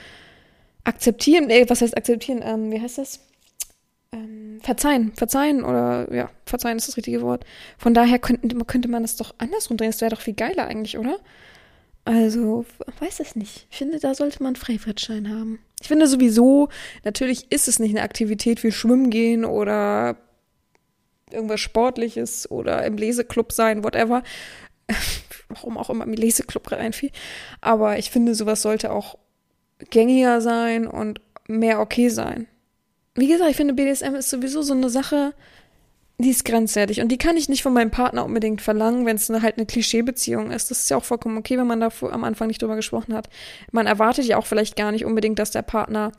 [0.85, 3.21] akzeptieren, äh, was heißt akzeptieren, ähm, wie heißt das?
[4.13, 7.45] Ähm, verzeihen, verzeihen oder ja, verzeihen ist das richtige Wort.
[7.79, 10.99] Von daher könnte, könnte man das doch andersrum drehen, das wäre doch viel geiler eigentlich,
[10.99, 11.19] oder?
[12.05, 12.67] Also,
[12.99, 13.69] weiß es nicht.
[13.71, 15.61] Ich finde, da sollte man Freifahrtschein haben.
[15.81, 16.69] Ich finde sowieso,
[17.05, 20.17] natürlich ist es nicht eine Aktivität wie Schwimmen gehen oder
[21.31, 24.23] irgendwas Sportliches oder im Leseklub sein, whatever.
[25.55, 27.11] warum auch immer, im Leseclub gerade einfiel.
[27.61, 29.19] Aber ich finde, sowas sollte auch
[29.91, 32.47] gängiger sein und mehr okay sein.
[33.15, 35.35] Wie gesagt, ich finde, BDSM ist sowieso so eine Sache,
[36.19, 39.29] die ist grenzwertig und die kann ich nicht von meinem Partner unbedingt verlangen, wenn es
[39.29, 40.71] halt eine Klischeebeziehung ist.
[40.71, 43.29] Das ist ja auch vollkommen okay, wenn man da am Anfang nicht drüber gesprochen hat.
[43.71, 46.13] Man erwartet ja auch vielleicht gar nicht unbedingt, dass der Partner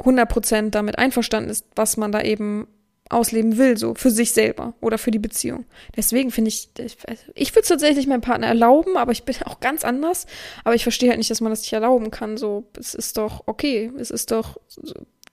[0.00, 2.66] 100% damit einverstanden ist, was man da eben
[3.10, 5.66] ausleben will, so für sich selber oder für die Beziehung.
[5.96, 6.96] Deswegen finde ich, ich,
[7.34, 10.26] ich würde es tatsächlich meinem Partner erlauben, aber ich bin auch ganz anders.
[10.64, 12.36] Aber ich verstehe halt nicht, dass man das nicht erlauben kann.
[12.36, 14.56] So, es ist doch okay, es ist doch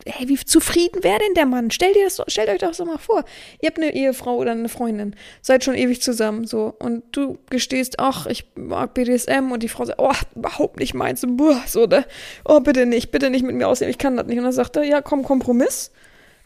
[0.06, 1.72] hey, wie zufrieden wäre denn der Mann?
[1.72, 3.24] Stell dir das, stellt euch doch so mal vor.
[3.62, 8.00] Ihr habt eine Ehefrau oder eine Freundin, seid schon ewig zusammen, so, und du gestehst,
[8.00, 12.06] ach, ich mag BDSM, und die Frau sagt, oh, überhaupt nicht meins, boah, so, ne?
[12.46, 14.38] Oh, bitte nicht, bitte nicht mit mir aussehen, ich kann das nicht.
[14.38, 15.92] Und dann sagt er, ja, komm, Kompromiss.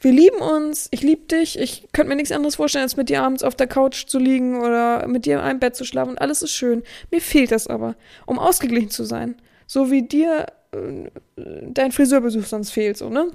[0.01, 3.21] Wir lieben uns, ich liebe dich, ich könnte mir nichts anderes vorstellen, als mit dir
[3.21, 6.21] abends auf der Couch zu liegen oder mit dir in einem Bett zu schlafen und
[6.21, 6.81] alles ist schön.
[7.11, 7.95] Mir fehlt das aber,
[8.25, 9.35] um ausgeglichen zu sein.
[9.67, 13.27] So wie dir äh, dein Friseurbesuch sonst fehlt, so, ne?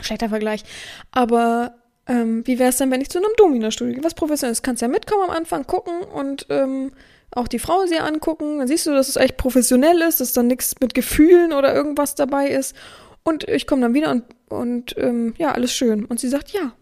[0.00, 0.62] Schlechter Vergleich.
[1.10, 1.74] Aber
[2.06, 4.04] ähm, wie wäre es denn, wenn ich zu einem Domina-Studio gehe?
[4.04, 4.62] Was professionelles?
[4.62, 6.92] Kannst ja mitkommen am Anfang, gucken und ähm,
[7.32, 8.58] auch die Frau sie angucken.
[8.58, 12.14] Dann siehst du, dass es echt professionell ist, dass da nichts mit Gefühlen oder irgendwas
[12.14, 12.76] dabei ist.
[13.24, 16.04] Und ich komme dann wieder und, und ähm, ja, alles schön.
[16.04, 16.72] Und sie sagt, ja,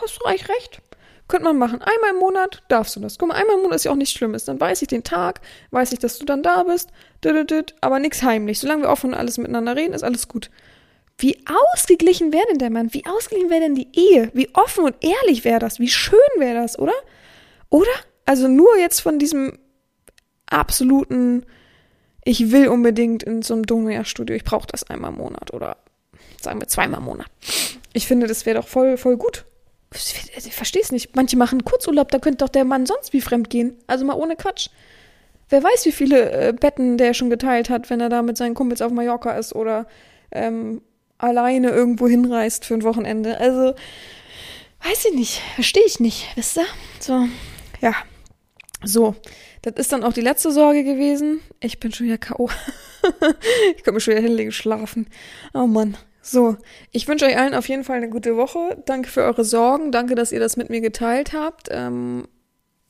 [0.00, 0.80] hast du eigentlich recht.
[1.28, 1.80] Könnte man machen.
[1.80, 3.18] Einmal im Monat darfst du das.
[3.18, 4.44] Guck mal, einmal im Monat ist ja auch nichts Schlimmes.
[4.44, 5.40] Dann weiß ich den Tag,
[5.70, 6.90] weiß ich, dass du dann da bist,
[7.80, 8.58] aber nichts heimlich.
[8.58, 10.50] Solange wir offen und alles miteinander reden, ist alles gut.
[11.18, 11.38] Wie
[11.72, 12.92] ausgeglichen wäre denn der Mann?
[12.92, 14.30] Wie ausgeglichen wäre denn die Ehe?
[14.34, 15.78] Wie offen und ehrlich wäre das?
[15.78, 16.94] Wie schön wäre das, oder?
[17.70, 17.92] Oder?
[18.26, 19.58] Also nur jetzt von diesem
[20.46, 21.46] absoluten,
[22.24, 25.76] ich will unbedingt in so einem Domina-Studio, ich brauche das einmal im Monat oder
[26.42, 27.26] sagen wir zweimal im Monat.
[27.92, 29.44] Ich finde, das wäre doch voll, voll gut.
[29.94, 31.14] Ich verstehe es nicht.
[31.16, 33.76] Manche machen Kurzurlaub, da könnte doch der Mann sonst wie fremd gehen.
[33.86, 34.68] Also mal ohne Quatsch.
[35.50, 38.54] Wer weiß, wie viele äh, Betten der schon geteilt hat, wenn er da mit seinen
[38.54, 39.86] Kumpels auf Mallorca ist oder
[40.30, 40.80] ähm,
[41.18, 43.38] alleine irgendwo hinreist für ein Wochenende.
[43.38, 43.74] Also,
[44.82, 46.64] weiß ich nicht, verstehe ich nicht, wisst ihr?
[47.00, 47.26] So,
[47.82, 47.94] ja.
[48.84, 49.14] So,
[49.60, 51.40] das ist dann auch die letzte Sorge gewesen.
[51.60, 52.50] Ich bin schon wieder K.O.
[53.76, 55.06] ich kann mich schon wieder hinlegen, schlafen.
[55.54, 55.96] Oh Mann.
[56.22, 56.56] So,
[56.92, 58.80] ich wünsche euch allen auf jeden Fall eine gute Woche.
[58.86, 59.90] Danke für eure Sorgen.
[59.90, 61.68] Danke, dass ihr das mit mir geteilt habt.
[61.70, 62.28] Ähm,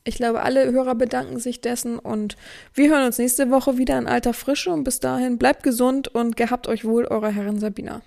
[0.03, 2.35] ich glaube, alle Hörer bedanken sich dessen und
[2.73, 6.35] wir hören uns nächste Woche wieder in alter Frische und bis dahin bleibt gesund und
[6.35, 8.01] gehabt euch wohl, eure Herrin Sabina.